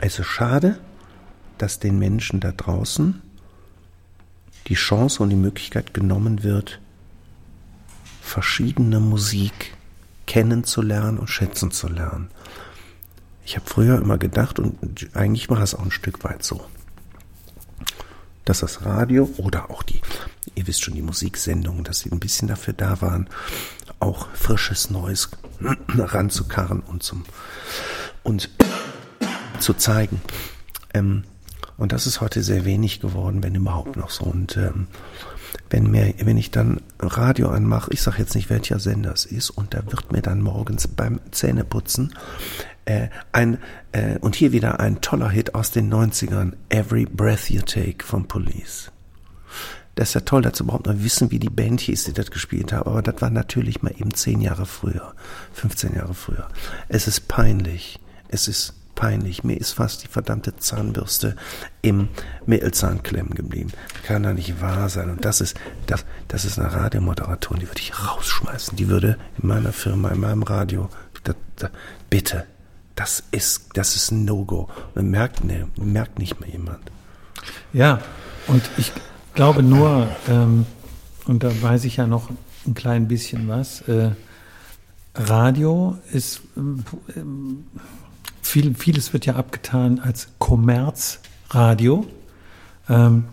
Es 0.00 0.18
ist 0.18 0.26
schade, 0.26 0.78
dass 1.58 1.78
den 1.78 1.98
Menschen 1.98 2.40
da 2.40 2.50
draußen 2.50 3.22
die 4.66 4.74
Chance 4.74 5.22
und 5.22 5.30
die 5.30 5.36
Möglichkeit 5.36 5.94
genommen 5.94 6.42
wird, 6.42 6.80
verschiedene 8.20 8.98
Musik 8.98 9.76
kennenzulernen 10.26 11.18
und 11.18 11.28
schätzen 11.28 11.70
zu 11.70 11.88
lernen. 11.88 12.30
Ich 13.44 13.56
habe 13.56 13.66
früher 13.68 13.98
immer 13.98 14.16
gedacht, 14.16 14.58
und 14.58 14.78
eigentlich 15.14 15.50
war 15.50 15.60
es 15.60 15.74
auch 15.74 15.84
ein 15.84 15.90
Stück 15.90 16.24
weit 16.24 16.42
so, 16.42 16.64
dass 18.46 18.60
das 18.60 18.84
Radio 18.86 19.28
oder 19.36 19.70
auch 19.70 19.82
die, 19.82 20.00
ihr 20.54 20.66
wisst 20.66 20.82
schon, 20.82 20.94
die 20.94 21.02
Musiksendungen, 21.02 21.84
dass 21.84 22.00
sie 22.00 22.10
ein 22.10 22.20
bisschen 22.20 22.48
dafür 22.48 22.74
da 22.74 23.00
waren, 23.00 23.28
auch 24.00 24.28
frisches 24.34 24.90
Neues 24.90 25.30
ranzukarren 25.88 26.80
und 26.80 27.02
zum 27.02 27.24
und 28.22 28.50
zu 29.58 29.74
zeigen. 29.74 30.20
Ähm, 30.92 31.24
und 31.76 31.92
das 31.92 32.06
ist 32.06 32.20
heute 32.20 32.42
sehr 32.42 32.64
wenig 32.64 33.00
geworden, 33.00 33.42
wenn 33.42 33.54
überhaupt 33.54 33.96
noch 33.96 34.10
so. 34.10 34.24
Und 34.24 34.56
ähm, 34.56 34.86
wenn 35.70 35.90
mir, 35.90 36.14
wenn 36.18 36.36
ich 36.36 36.50
dann 36.50 36.80
Radio 37.00 37.48
anmache, 37.48 37.92
ich 37.92 38.02
sage 38.02 38.18
jetzt 38.18 38.34
nicht, 38.34 38.50
welcher 38.50 38.78
Sender 38.78 39.12
es 39.12 39.24
ist, 39.24 39.50
und 39.50 39.74
da 39.74 39.84
wird 39.86 40.12
mir 40.12 40.22
dann 40.22 40.40
morgens 40.40 40.88
beim 40.88 41.20
Zähneputzen 41.30 42.14
äh, 42.84 43.08
ein 43.32 43.58
äh, 43.92 44.18
und 44.20 44.34
hier 44.34 44.52
wieder 44.52 44.80
ein 44.80 45.00
toller 45.00 45.30
Hit 45.30 45.54
aus 45.54 45.70
den 45.70 45.92
90ern, 45.92 46.52
Every 46.68 47.06
Breath 47.06 47.50
You 47.50 47.62
Take 47.62 48.04
von 48.04 48.28
Police. 48.28 48.90
Das 49.94 50.08
ist 50.08 50.14
ja 50.14 50.20
toll, 50.22 50.42
dass 50.42 50.58
sie 50.58 50.64
überhaupt 50.64 50.86
noch 50.86 50.98
wissen, 50.98 51.30
wie 51.30 51.38
die 51.38 51.50
Band 51.50 51.80
hieß, 51.80 52.04
die 52.04 52.12
das 52.12 52.30
gespielt 52.30 52.72
haben. 52.72 52.88
Aber 52.88 53.02
das 53.02 53.20
war 53.20 53.30
natürlich 53.30 53.82
mal 53.82 53.94
eben 53.96 54.12
zehn 54.14 54.40
Jahre 54.40 54.66
früher, 54.66 55.14
15 55.52 55.94
Jahre 55.94 56.14
früher. 56.14 56.48
Es 56.88 57.06
ist 57.06 57.28
peinlich. 57.28 58.00
Es 58.28 58.48
ist 58.48 58.74
peinlich. 58.94 59.44
Mir 59.44 59.56
ist 59.56 59.72
fast 59.72 60.02
die 60.02 60.08
verdammte 60.08 60.56
Zahnbürste 60.56 61.36
im 61.82 62.08
Mittelzahn 62.46 63.02
klemmen 63.02 63.34
geblieben. 63.34 63.72
Kann 64.04 64.24
doch 64.24 64.32
nicht 64.32 64.60
wahr 64.60 64.88
sein. 64.88 65.10
Und 65.10 65.24
das 65.24 65.40
ist, 65.40 65.56
das, 65.86 66.04
das 66.28 66.44
ist 66.44 66.58
eine 66.58 66.72
Radiomoderatorin, 66.72 67.60
die 67.60 67.68
würde 67.68 67.80
ich 67.80 67.92
rausschmeißen. 67.98 68.76
Die 68.76 68.88
würde 68.88 69.18
in 69.40 69.48
meiner 69.48 69.72
Firma, 69.72 70.08
in 70.10 70.20
meinem 70.20 70.42
Radio, 70.42 70.88
da, 71.22 71.34
da, 71.56 71.70
bitte, 72.10 72.46
das 72.94 73.22
ist, 73.30 73.70
das 73.74 73.96
ist 73.96 74.10
ein 74.10 74.24
No-Go. 74.24 74.68
Merkt, 74.94 75.44
ne, 75.44 75.68
merkt 75.76 76.18
nicht 76.18 76.40
mehr 76.40 76.50
jemand. 76.50 76.90
Ja, 77.72 78.00
und 78.46 78.62
ich 78.76 78.92
glaube 79.34 79.62
nur, 79.62 80.08
ähm, 80.28 80.66
und 81.26 81.42
da 81.42 81.50
weiß 81.62 81.84
ich 81.84 81.96
ja 81.96 82.06
noch 82.06 82.30
ein 82.66 82.74
klein 82.74 83.08
bisschen 83.08 83.48
was, 83.48 83.82
äh, 83.82 84.10
Radio 85.14 85.96
ist 86.12 86.42
ähm, 86.56 86.84
viel, 88.42 88.74
vieles 88.74 89.12
wird 89.12 89.26
ja 89.26 89.36
abgetan 89.36 90.00
als 90.00 90.28
Kommerzradio. 90.38 92.06
Ähm, 92.88 93.24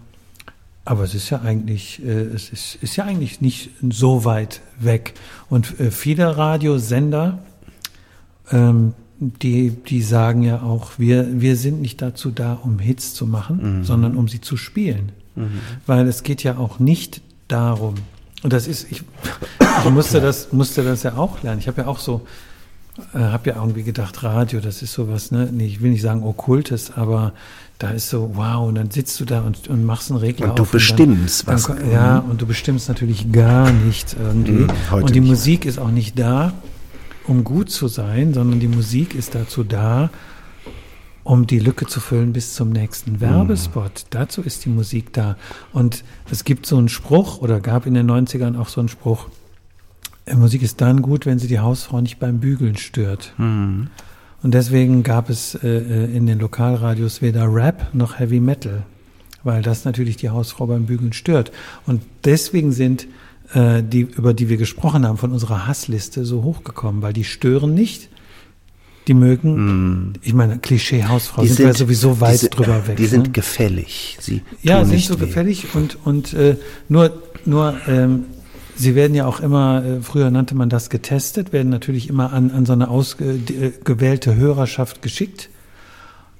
aber 0.83 1.03
es 1.03 1.13
ist 1.13 1.29
ja 1.29 1.41
eigentlich, 1.41 2.03
äh, 2.03 2.09
es 2.09 2.49
ist, 2.49 2.75
ist 2.81 2.95
ja 2.95 3.05
eigentlich 3.05 3.41
nicht 3.41 3.71
so 3.89 4.25
weit 4.25 4.61
weg. 4.79 5.13
Und 5.49 5.79
äh, 5.79 5.91
viele 5.91 6.37
Radiosender, 6.37 7.39
ähm, 8.51 8.93
die, 9.19 9.69
die 9.69 10.01
sagen 10.01 10.41
ja 10.41 10.61
auch, 10.63 10.97
wir, 10.97 11.41
wir 11.41 11.55
sind 11.55 11.81
nicht 11.81 12.01
dazu 12.01 12.31
da, 12.31 12.53
um 12.53 12.79
Hits 12.79 13.13
zu 13.13 13.27
machen, 13.27 13.79
mhm. 13.79 13.83
sondern 13.83 14.15
um 14.15 14.27
sie 14.27 14.41
zu 14.41 14.57
spielen. 14.57 15.11
Mhm. 15.35 15.59
Weil 15.85 16.07
es 16.07 16.23
geht 16.23 16.43
ja 16.43 16.57
auch 16.57 16.79
nicht 16.79 17.21
darum, 17.47 17.95
und 18.43 18.53
das 18.53 18.67
ist, 18.67 18.91
ich, 18.91 19.03
ich 19.83 19.89
musste 19.89 20.19
das, 20.19 20.51
musste 20.51 20.83
das 20.83 21.03
ja 21.03 21.15
auch 21.15 21.43
lernen. 21.43 21.59
Ich 21.59 21.67
habe 21.67 21.81
ja 21.81 21.87
auch 21.87 21.99
so 21.99 22.25
äh, 23.13 23.19
habe 23.19 23.49
ja 23.49 23.55
irgendwie 23.55 23.83
gedacht, 23.83 24.21
Radio, 24.23 24.59
das 24.59 24.81
ist 24.81 24.93
sowas, 24.93 25.31
ne? 25.31 25.49
Nee, 25.51 25.65
ich 25.65 25.81
will 25.81 25.91
nicht 25.91 26.01
sagen 26.01 26.23
okkultes, 26.23 26.91
aber 26.95 27.33
da 27.79 27.89
ist 27.89 28.09
so, 28.09 28.31
wow, 28.35 28.67
und 28.67 28.75
dann 28.75 28.91
sitzt 28.91 29.19
du 29.19 29.25
da 29.25 29.41
und, 29.41 29.67
und 29.69 29.85
machst 29.85 30.11
einen 30.11 30.19
Regler 30.19 30.49
und 30.49 30.59
du 30.59 30.65
bestimmst 30.65 31.47
dann, 31.47 31.53
was. 31.53 31.67
Dann, 31.67 31.89
ja, 31.89 32.21
mhm. 32.21 32.31
und 32.31 32.41
du 32.41 32.45
bestimmst 32.45 32.89
natürlich 32.89 33.31
gar 33.31 33.71
nicht 33.71 34.15
irgendwie. 34.19 34.51
Mhm, 34.51 34.69
und 34.91 35.15
die 35.15 35.21
nicht. 35.21 35.29
Musik 35.29 35.65
ist 35.65 35.79
auch 35.79 35.89
nicht 35.89 36.19
da, 36.19 36.53
um 37.27 37.43
gut 37.43 37.69
zu 37.69 37.87
sein, 37.87 38.33
sondern 38.33 38.59
die 38.59 38.67
Musik 38.67 39.15
ist 39.15 39.35
dazu 39.35 39.63
da, 39.63 40.09
um 41.23 41.47
die 41.47 41.59
Lücke 41.59 41.85
zu 41.85 41.99
füllen 41.99 42.33
bis 42.33 42.53
zum 42.53 42.71
nächsten 42.71 43.21
Werbespot. 43.21 43.91
Mhm. 43.91 44.07
Dazu 44.09 44.41
ist 44.41 44.65
die 44.65 44.69
Musik 44.69 45.13
da. 45.13 45.37
Und 45.71 46.03
es 46.29 46.43
gibt 46.43 46.65
so 46.65 46.77
einen 46.77 46.89
Spruch, 46.89 47.39
oder 47.41 47.59
gab 47.59 47.85
in 47.85 47.93
den 47.93 48.09
90ern 48.09 48.57
auch 48.57 48.69
so 48.69 48.81
einen 48.81 48.89
Spruch, 48.89 49.27
äh, 50.25 50.35
Musik 50.35 50.61
ist 50.61 50.81
dann 50.81 51.01
gut, 51.01 51.25
wenn 51.25 51.39
sie 51.39 51.47
die 51.47 51.59
Hausfrau 51.59 52.01
nicht 52.01 52.19
beim 52.19 52.39
Bügeln 52.39 52.77
stört. 52.77 53.33
Mhm. 53.37 53.87
Und 54.43 54.53
deswegen 54.53 55.03
gab 55.03 55.29
es 55.29 55.55
äh, 55.55 55.67
äh, 55.67 56.15
in 56.15 56.25
den 56.25 56.39
Lokalradios 56.39 57.21
weder 57.21 57.53
Rap 57.53 57.93
noch 57.93 58.17
Heavy 58.19 58.39
Metal, 58.39 58.83
weil 59.43 59.61
das 59.61 59.85
natürlich 59.85 60.17
die 60.17 60.29
Hausfrau 60.29 60.67
beim 60.67 60.85
Bügeln 60.85 61.13
stört. 61.13 61.51
Und 61.85 62.01
deswegen 62.23 62.71
sind 62.71 63.07
äh, 63.53 63.83
die, 63.83 64.01
über 64.01 64.33
die 64.33 64.49
wir 64.49 64.57
gesprochen 64.57 65.05
haben, 65.05 65.17
von 65.17 65.31
unserer 65.31 65.67
Hassliste 65.67 66.25
so 66.25 66.43
hochgekommen, 66.43 67.01
weil 67.01 67.13
die 67.13 67.23
stören 67.23 67.73
nicht. 67.73 68.09
Die 69.07 69.13
mögen, 69.15 70.09
mm. 70.09 70.13
ich 70.21 70.33
meine, 70.33 70.59
Klischee-Hausfrau 70.59 71.43
sind, 71.43 71.55
sind 71.55 71.65
wir 71.65 71.73
sowieso 71.73 72.21
weit 72.21 72.37
sind, 72.39 72.57
drüber 72.57 72.87
weg. 72.87 72.97
Die 72.97 73.07
sind 73.07 73.27
ne? 73.27 73.31
gefällig. 73.31 74.17
Sie 74.19 74.43
ja, 74.61 74.85
sind 74.85 75.01
so 75.01 75.19
weh. 75.19 75.25
gefällig 75.25 75.73
und, 75.73 75.97
und 76.05 76.33
äh, 76.33 76.55
nur, 76.87 77.11
nur 77.45 77.75
ähm, 77.87 78.25
Sie 78.81 78.95
werden 78.95 79.13
ja 79.13 79.27
auch 79.27 79.39
immer, 79.41 79.83
äh, 79.85 80.01
früher 80.01 80.31
nannte 80.31 80.55
man 80.55 80.69
das 80.69 80.89
getestet, 80.89 81.53
werden 81.53 81.69
natürlich 81.69 82.09
immer 82.09 82.33
an, 82.33 82.49
an 82.49 82.65
so 82.65 82.73
eine 82.73 82.89
ausgewählte 82.89 84.35
Hörerschaft 84.35 85.03
geschickt 85.03 85.49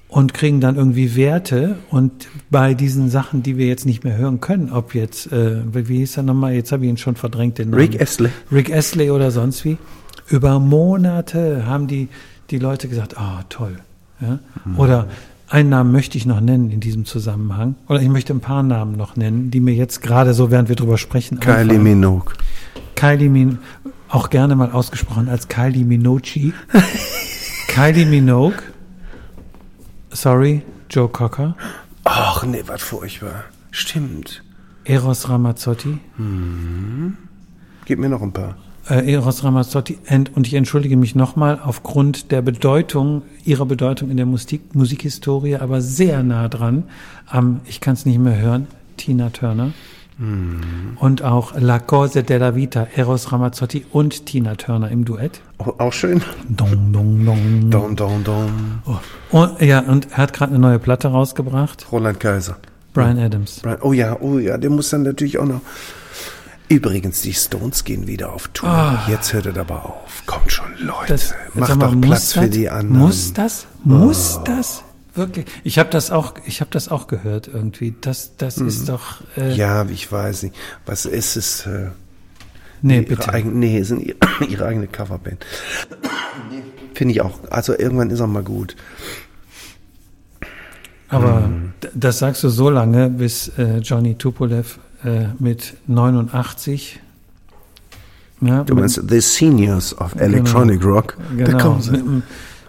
und 0.08 0.34
kriegen 0.34 0.60
dann 0.60 0.76
irgendwie 0.76 1.14
Werte. 1.14 1.76
Und 1.90 2.28
bei 2.50 2.74
diesen 2.74 3.10
Sachen, 3.10 3.42
die 3.42 3.56
wir 3.58 3.66
jetzt 3.66 3.86
nicht 3.86 4.02
mehr 4.02 4.16
hören 4.16 4.40
können, 4.40 4.72
ob 4.72 4.94
jetzt, 4.94 5.30
äh, 5.32 5.62
wie 5.72 5.98
hieß 5.98 6.16
er 6.16 6.22
nochmal, 6.24 6.54
jetzt 6.54 6.72
habe 6.72 6.84
ich 6.84 6.90
ihn 6.90 6.96
schon 6.96 7.14
verdrängt, 7.14 7.58
den 7.58 7.70
Namen. 7.70 7.80
Rick 7.80 8.00
Astley. 8.00 8.30
Rick 8.50 8.74
Astley 8.74 9.10
oder 9.10 9.30
sonst 9.30 9.64
wie. 9.64 9.78
Über 10.28 10.58
Monate 10.58 11.64
haben 11.66 11.86
die, 11.86 12.08
die 12.52 12.58
Leute 12.58 12.88
gesagt, 12.88 13.16
ah, 13.18 13.38
oh, 13.40 13.44
toll. 13.48 13.78
Ja? 14.20 14.38
Mhm. 14.64 14.78
Oder 14.78 15.08
einen 15.48 15.70
Namen 15.70 15.90
möchte 15.90 16.16
ich 16.16 16.26
noch 16.26 16.40
nennen 16.40 16.70
in 16.70 16.80
diesem 16.80 17.04
Zusammenhang. 17.04 17.74
Oder 17.88 18.00
ich 18.00 18.08
möchte 18.08 18.32
ein 18.32 18.40
paar 18.40 18.62
Namen 18.62 18.96
noch 18.96 19.16
nennen, 19.16 19.50
die 19.50 19.60
mir 19.60 19.74
jetzt 19.74 20.02
gerade 20.02 20.34
so, 20.34 20.50
während 20.50 20.68
wir 20.68 20.76
drüber 20.76 20.98
sprechen, 20.98 21.40
Kylie 21.40 21.56
einfallen. 21.56 21.82
Minogue. 21.82 22.34
Kylie 22.94 23.28
Minogue, 23.28 23.58
auch 24.08 24.30
gerne 24.30 24.54
mal 24.54 24.70
ausgesprochen 24.70 25.28
als 25.28 25.48
Kylie 25.48 25.84
Minogue. 25.84 26.52
Kylie 27.68 28.06
Minogue. 28.06 28.62
Sorry, 30.10 30.62
Joe 30.90 31.08
Cocker. 31.08 31.56
Ach 32.04 32.44
nee, 32.44 32.62
was 32.66 32.82
furchtbar. 32.82 33.44
Stimmt. 33.70 34.42
Eros 34.84 35.28
Ramazzotti. 35.28 35.98
Mhm. 36.18 37.16
Gib 37.86 37.98
mir 37.98 38.08
noch 38.08 38.22
ein 38.22 38.32
paar 38.32 38.56
äh, 38.88 39.12
Eros 39.12 39.44
Ramazzotti. 39.44 39.98
Und 40.34 40.46
ich 40.46 40.54
entschuldige 40.54 40.96
mich 40.96 41.14
nochmal 41.14 41.60
aufgrund 41.62 42.30
der 42.30 42.42
Bedeutung, 42.42 43.22
ihrer 43.44 43.66
Bedeutung 43.66 44.10
in 44.10 44.16
der 44.16 44.26
Musik, 44.26 44.74
Musikhistorie, 44.74 45.56
aber 45.56 45.80
sehr 45.80 46.22
nah 46.22 46.48
dran 46.48 46.84
am, 47.26 47.60
ich 47.66 47.80
kann 47.80 47.94
es 47.94 48.06
nicht 48.06 48.18
mehr 48.18 48.38
hören, 48.38 48.66
Tina 48.96 49.30
Turner. 49.30 49.72
Mm. 50.18 50.96
Und 50.98 51.22
auch 51.22 51.54
La 51.58 51.78
Cose 51.78 52.22
della 52.22 52.54
Vita, 52.54 52.86
Eros 52.94 53.32
Ramazzotti 53.32 53.86
und 53.90 54.26
Tina 54.26 54.56
Turner 54.56 54.90
im 54.90 55.04
Duett. 55.04 55.40
Oh, 55.58 55.72
auch 55.78 55.92
schön. 55.92 56.22
Dong, 56.48 56.92
dong, 56.92 57.24
dong. 57.24 57.70
Dong, 57.70 57.96
dong, 57.96 58.24
dong. 58.24 58.50
Oh. 58.84 58.98
Und, 59.30 59.60
ja, 59.62 59.80
und 59.80 60.12
er 60.12 60.18
hat 60.18 60.32
gerade 60.32 60.52
eine 60.52 60.60
neue 60.60 60.78
Platte 60.78 61.08
rausgebracht. 61.08 61.86
Roland 61.90 62.20
Kaiser. 62.20 62.58
Brian 62.92 63.18
Adams. 63.18 63.60
Brian, 63.62 63.78
oh 63.80 63.92
ja, 63.92 64.18
oh 64.20 64.38
ja, 64.38 64.58
der 64.58 64.68
muss 64.68 64.90
dann 64.90 65.02
natürlich 65.02 65.38
auch 65.38 65.46
noch 65.46 65.62
Übrigens, 66.72 67.20
die 67.20 67.34
Stones 67.34 67.84
gehen 67.84 68.06
wieder 68.06 68.32
auf 68.32 68.48
Tour. 68.48 68.70
Oh. 69.06 69.10
Jetzt 69.10 69.34
hört 69.34 69.44
es 69.44 69.58
aber 69.58 69.84
auf. 69.84 70.22
Kommt 70.24 70.50
schon, 70.50 70.72
Leute. 70.78 71.12
Das, 71.12 71.34
Macht 71.52 71.82
doch 71.82 72.00
Platz 72.00 72.32
für 72.32 72.48
die 72.48 72.70
anderen. 72.70 72.98
Muss 72.98 73.34
das? 73.34 73.66
Muss 73.84 74.38
oh. 74.38 74.44
das? 74.44 74.82
Wirklich? 75.14 75.44
Ich 75.64 75.78
habe 75.78 75.90
das 75.90 76.10
auch, 76.10 76.32
ich 76.46 76.62
habe 76.62 76.70
das 76.70 76.88
auch 76.88 77.08
gehört 77.08 77.46
irgendwie. 77.46 77.94
Das, 78.00 78.38
das 78.38 78.56
hm. 78.56 78.68
ist 78.68 78.88
doch. 78.88 79.20
Äh, 79.36 79.52
ja, 79.54 79.84
ich 79.84 80.10
weiß 80.10 80.44
nicht. 80.44 80.56
Was 80.86 81.04
ist 81.04 81.36
es? 81.36 81.66
Äh, 81.66 81.90
nee, 82.80 83.00
ihre 83.00 83.04
bitte. 83.04 83.34
Eigen, 83.34 83.58
nee, 83.58 83.82
sind 83.82 84.00
ihre, 84.00 84.16
ihre 84.48 84.64
eigene 84.64 84.86
Coverband. 84.86 85.44
Finde 86.94 87.12
ich 87.12 87.20
auch. 87.20 87.38
Also 87.50 87.78
irgendwann 87.78 88.08
ist 88.08 88.22
auch 88.22 88.26
mal 88.28 88.42
gut. 88.42 88.76
Aber 91.10 91.44
hm. 91.44 91.74
das 91.92 92.20
sagst 92.20 92.42
du 92.42 92.48
so 92.48 92.70
lange, 92.70 93.10
bis 93.10 93.48
äh, 93.58 93.76
Johnny 93.80 94.14
Tupolev 94.14 94.78
äh, 95.04 95.26
mit 95.38 95.74
89. 95.86 97.00
Ja, 98.40 98.64
du 98.64 98.74
meinst 98.74 99.00
The 99.08 99.20
Seniors 99.20 99.96
of 99.98 100.12
genau. 100.12 100.24
Electronic 100.24 100.80
genau, 100.80 100.94
Rock? 100.94 101.16
Genau, 101.36 101.78
mit, 101.90 102.22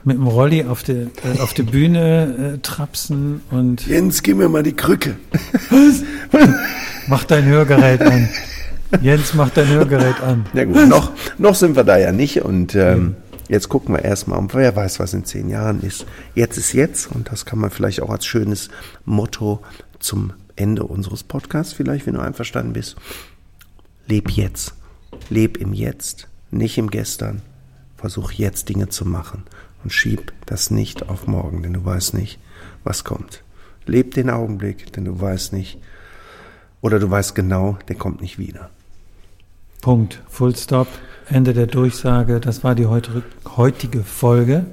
mit 0.04 0.18
dem 0.18 0.28
Rolli 0.28 0.66
auf 0.66 0.84
der 0.84 1.08
äh, 1.24 1.40
auf 1.40 1.54
der 1.54 1.64
Bühne 1.64 2.56
äh, 2.56 2.58
trapsen 2.60 3.42
und 3.50 3.88
Jens, 3.88 4.22
gib 4.22 4.38
mir 4.38 4.50
mal 4.50 4.64
die 4.64 4.74
Krücke. 4.74 5.16
Was? 5.70 6.04
mach 7.08 7.24
dein 7.24 7.46
Hörgerät 7.46 8.02
an. 8.02 8.30
Jens, 9.02 9.34
mach 9.34 9.50
dein 9.50 9.68
Hörgerät 9.68 10.22
an. 10.22 10.46
Ja 10.54 10.66
gut, 10.66 10.88
noch, 10.88 11.12
noch 11.38 11.56
sind 11.56 11.76
wir 11.76 11.84
da 11.84 11.98
ja 11.98 12.12
nicht 12.12 12.44
und 12.44 12.76
ähm, 12.76 13.16
jetzt 13.48 13.70
gucken 13.70 13.96
wir 13.96 14.04
erstmal, 14.04 14.38
um, 14.38 14.54
wer 14.54 14.76
weiß, 14.76 15.00
was 15.00 15.14
in 15.14 15.26
zehn 15.26 15.50
Jahren 15.50 15.82
ist. 15.82 16.06
Jetzt 16.36 16.58
ist 16.58 16.74
jetzt 16.74 17.10
und 17.10 17.32
das 17.32 17.46
kann 17.46 17.58
man 17.58 17.72
vielleicht 17.72 18.02
auch 18.02 18.10
als 18.10 18.26
schönes 18.26 18.70
Motto 19.06 19.62
zum 20.00 20.34
Ende 20.56 20.84
unseres 20.84 21.24
Podcasts 21.24 21.74
vielleicht, 21.74 22.06
wenn 22.06 22.16
du 22.16 22.22
einverstanden 22.22 22.74
bist. 22.74 22.96
Leb 24.08 24.32
jetzt. 24.32 24.74
Leb 25.30 25.58
im 25.58 25.74
Jetzt, 25.74 26.28
nicht 26.52 26.78
im 26.78 26.90
Gestern. 26.90 27.42
Versuch 27.98 28.32
jetzt 28.32 28.70
Dinge 28.70 28.90
zu 28.90 29.06
machen 29.06 29.44
und 29.84 29.92
schieb 29.92 30.34
das 30.46 30.72
nicht 30.72 31.10
auf 31.10 31.28
morgen, 31.28 31.64
denn 31.64 31.74
du 31.74 31.86
weißt 31.86 32.14
nicht, 32.14 32.40
was 32.84 33.04
kommt. 33.04 33.44
Leb 33.86 34.14
den 34.14 34.30
Augenblick, 34.30 34.92
denn 34.94 35.06
du 35.06 35.20
weißt 35.20 35.54
nicht, 35.54 35.78
oder 36.82 37.00
du 37.00 37.10
weißt 37.10 37.34
genau, 37.34 37.78
der 37.88 37.96
kommt 37.96 38.22
nicht 38.22 38.38
wieder. 38.38 38.70
Punkt. 39.82 40.22
Full 40.30 40.56
stop. 40.56 40.88
Ende 41.30 41.54
der 41.54 41.68
Durchsage. 41.68 42.40
Das 42.40 42.64
war 42.64 42.76
die 42.76 42.88
heutige 42.88 44.04
Folge. 44.04 44.66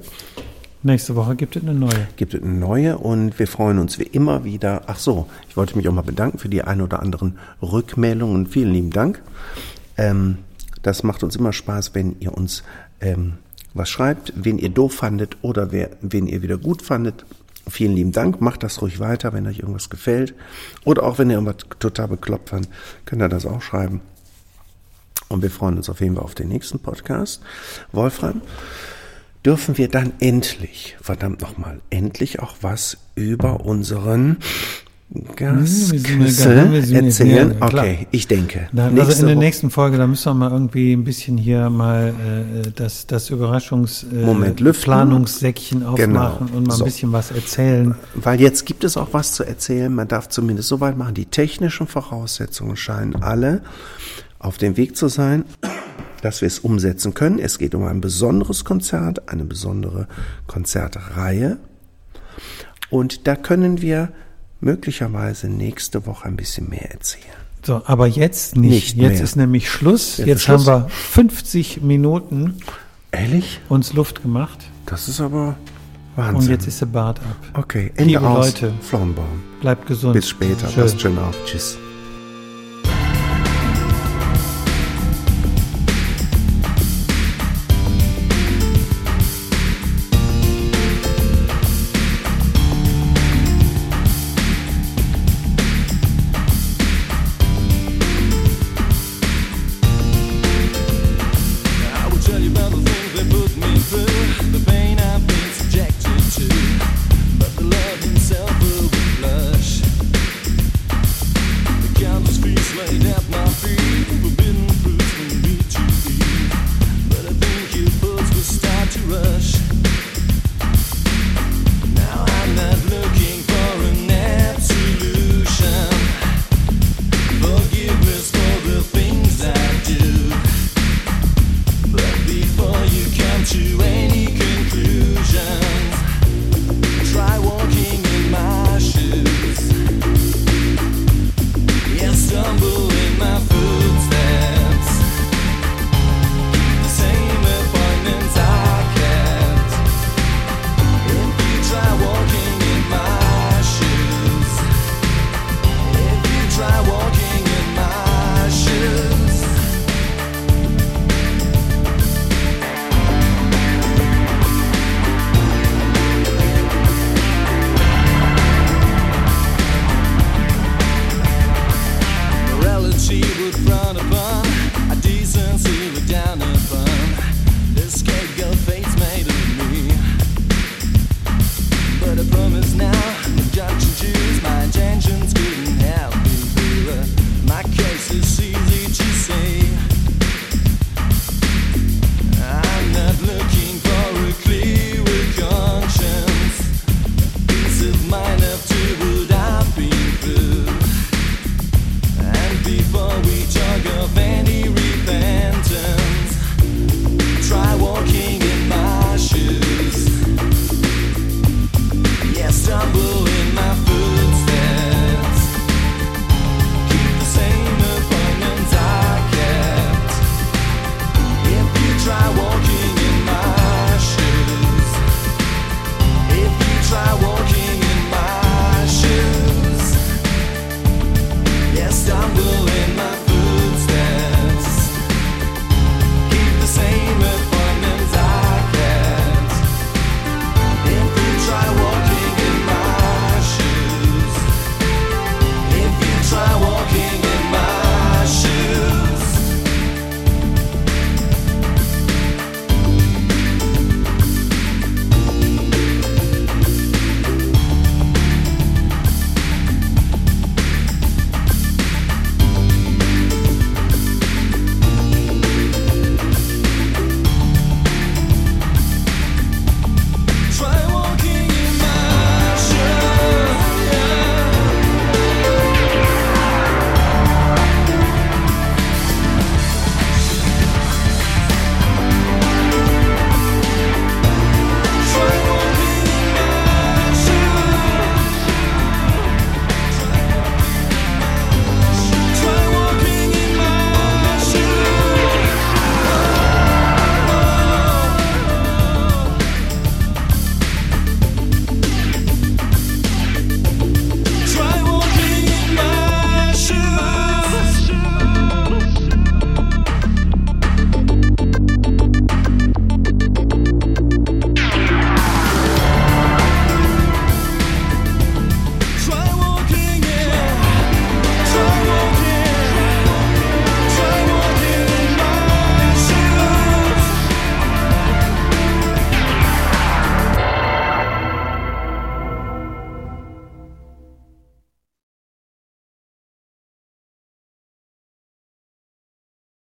Nächste 0.83 1.15
Woche 1.15 1.35
gibt 1.35 1.55
es 1.55 1.61
eine 1.61 1.75
neue. 1.75 2.07
Gibt 2.15 2.33
es 2.33 2.41
eine 2.41 2.53
neue 2.53 2.97
und 2.97 3.37
wir 3.37 3.47
freuen 3.47 3.77
uns 3.77 3.99
wie 3.99 4.03
immer 4.03 4.43
wieder. 4.43 4.83
Ach 4.87 4.97
so, 4.97 5.27
ich 5.47 5.55
wollte 5.55 5.77
mich 5.77 5.87
auch 5.87 5.93
mal 5.93 6.01
bedanken 6.01 6.39
für 6.39 6.49
die 6.49 6.63
ein 6.63 6.81
oder 6.81 7.01
anderen 7.01 7.37
Rückmeldungen. 7.61 8.47
Vielen 8.47 8.73
lieben 8.73 8.89
Dank. 8.89 9.21
Ähm, 9.97 10.39
das 10.81 11.03
macht 11.03 11.23
uns 11.23 11.35
immer 11.35 11.53
Spaß, 11.53 11.93
wenn 11.93 12.15
ihr 12.19 12.35
uns 12.35 12.63
ähm, 12.99 13.33
was 13.75 13.89
schreibt, 13.89 14.33
wen 14.35 14.57
ihr 14.57 14.69
doof 14.69 14.95
fandet 14.95 15.37
oder 15.43 15.71
wer, 15.71 15.91
wen 16.01 16.25
ihr 16.25 16.41
wieder 16.41 16.57
gut 16.57 16.81
fandet. 16.81 17.25
Vielen 17.69 17.93
lieben 17.93 18.11
Dank. 18.11 18.41
Macht 18.41 18.63
das 18.63 18.81
ruhig 18.81 18.99
weiter, 18.99 19.33
wenn 19.33 19.45
euch 19.45 19.59
irgendwas 19.59 19.91
gefällt. 19.91 20.33
Oder 20.83 21.03
auch 21.03 21.19
wenn 21.19 21.29
ihr 21.29 21.35
irgendwas 21.35 21.67
total 21.77 22.07
bekloppt 22.07 22.49
fand, 22.49 22.67
könnt 23.05 23.21
ihr 23.21 23.29
das 23.29 23.45
auch 23.45 23.61
schreiben. 23.61 24.01
Und 25.29 25.43
wir 25.43 25.51
freuen 25.51 25.77
uns 25.77 25.89
auf 25.89 26.01
jeden 26.01 26.15
Fall 26.15 26.23
auf 26.23 26.33
den 26.33 26.49
nächsten 26.49 26.79
Podcast. 26.79 27.41
Wolfram, 27.91 28.41
dürfen 29.45 29.77
wir 29.77 29.87
dann 29.87 30.13
endlich, 30.19 30.97
verdammt 31.01 31.41
nochmal, 31.41 31.79
endlich 31.89 32.39
auch 32.39 32.55
was 32.61 32.97
über 33.15 33.65
unseren 33.65 34.37
Gasküsse 35.35 36.53
erzählen? 36.93 37.55
Ja, 37.59 37.65
okay, 37.65 38.07
ich 38.11 38.27
denke. 38.27 38.69
Na, 38.71 38.87
also 38.87 39.21
in 39.21 39.27
der 39.27 39.35
nächsten 39.35 39.69
Folge, 39.69 39.97
da 39.97 40.07
müssen 40.07 40.29
wir 40.29 40.35
mal 40.35 40.51
irgendwie 40.51 40.93
ein 40.93 41.03
bisschen 41.03 41.37
hier 41.37 41.69
mal 41.69 42.13
äh, 42.65 42.71
das, 42.73 43.07
das 43.07 43.29
Überraschungsplanungssäckchen 43.29 45.81
äh, 45.81 45.85
aufmachen 45.85 46.47
genau. 46.47 46.57
und 46.57 46.67
mal 46.67 46.73
ein 46.73 46.77
so. 46.77 46.85
bisschen 46.85 47.11
was 47.11 47.31
erzählen. 47.31 47.95
Weil 48.15 48.39
jetzt 48.39 48.65
gibt 48.65 48.85
es 48.85 48.95
auch 48.95 49.09
was 49.11 49.33
zu 49.33 49.43
erzählen. 49.43 49.93
Man 49.93 50.07
darf 50.07 50.29
zumindest 50.29 50.69
so 50.69 50.79
weit 50.79 50.97
machen. 50.97 51.13
Die 51.13 51.25
technischen 51.25 51.87
Voraussetzungen 51.87 52.77
scheinen 52.77 53.21
alle 53.21 53.63
auf 54.39 54.57
dem 54.57 54.77
Weg 54.77 54.95
zu 54.95 55.09
sein, 55.09 55.43
dass 56.21 56.41
wir 56.41 56.47
es 56.47 56.59
umsetzen 56.59 57.13
können. 57.13 57.39
Es 57.39 57.57
geht 57.57 57.75
um 57.75 57.83
ein 57.85 58.01
besonderes 58.01 58.65
Konzert, 58.65 59.29
eine 59.29 59.45
besondere 59.45 60.07
Konzertreihe. 60.47 61.57
Und 62.89 63.27
da 63.27 63.35
können 63.35 63.81
wir 63.81 64.09
möglicherweise 64.59 65.47
nächste 65.47 66.05
Woche 66.05 66.25
ein 66.25 66.35
bisschen 66.35 66.69
mehr 66.69 66.91
erzählen. 66.91 67.25
So, 67.63 67.81
aber 67.85 68.07
jetzt 68.07 68.55
nicht. 68.55 68.71
nicht 68.71 68.97
jetzt 68.97 69.13
mehr. 69.13 69.23
ist 69.23 69.35
nämlich 69.35 69.69
Schluss. 69.69 70.17
Jetzt, 70.17 70.27
jetzt 70.27 70.47
haben 70.47 70.65
wir 70.65 70.87
50 70.89 71.81
Minuten 71.81 72.57
Ehrlich? 73.11 73.59
uns 73.69 73.93
Luft 73.93 74.23
gemacht. 74.23 74.59
Das 74.85 75.07
ist 75.07 75.21
aber 75.21 75.55
Wahnsinn. 76.15 76.35
Und 76.35 76.49
jetzt 76.49 76.67
ist 76.67 76.81
der 76.81 76.87
Bart 76.87 77.19
ab. 77.19 77.61
Okay, 77.61 77.91
Ende 77.95 78.13
Liebe 78.13 78.27
aus. 78.27 78.47
Leute, 78.61 78.73
Flaumbaum. 78.81 79.43
Bleibt 79.61 79.85
gesund. 79.87 80.13
Bis 80.13 80.29
später. 80.29 80.67
Schön. 80.69 80.83
Passt 80.83 81.01
schön 81.01 81.17
auf. 81.19 81.35
Tschüss. 81.45 81.77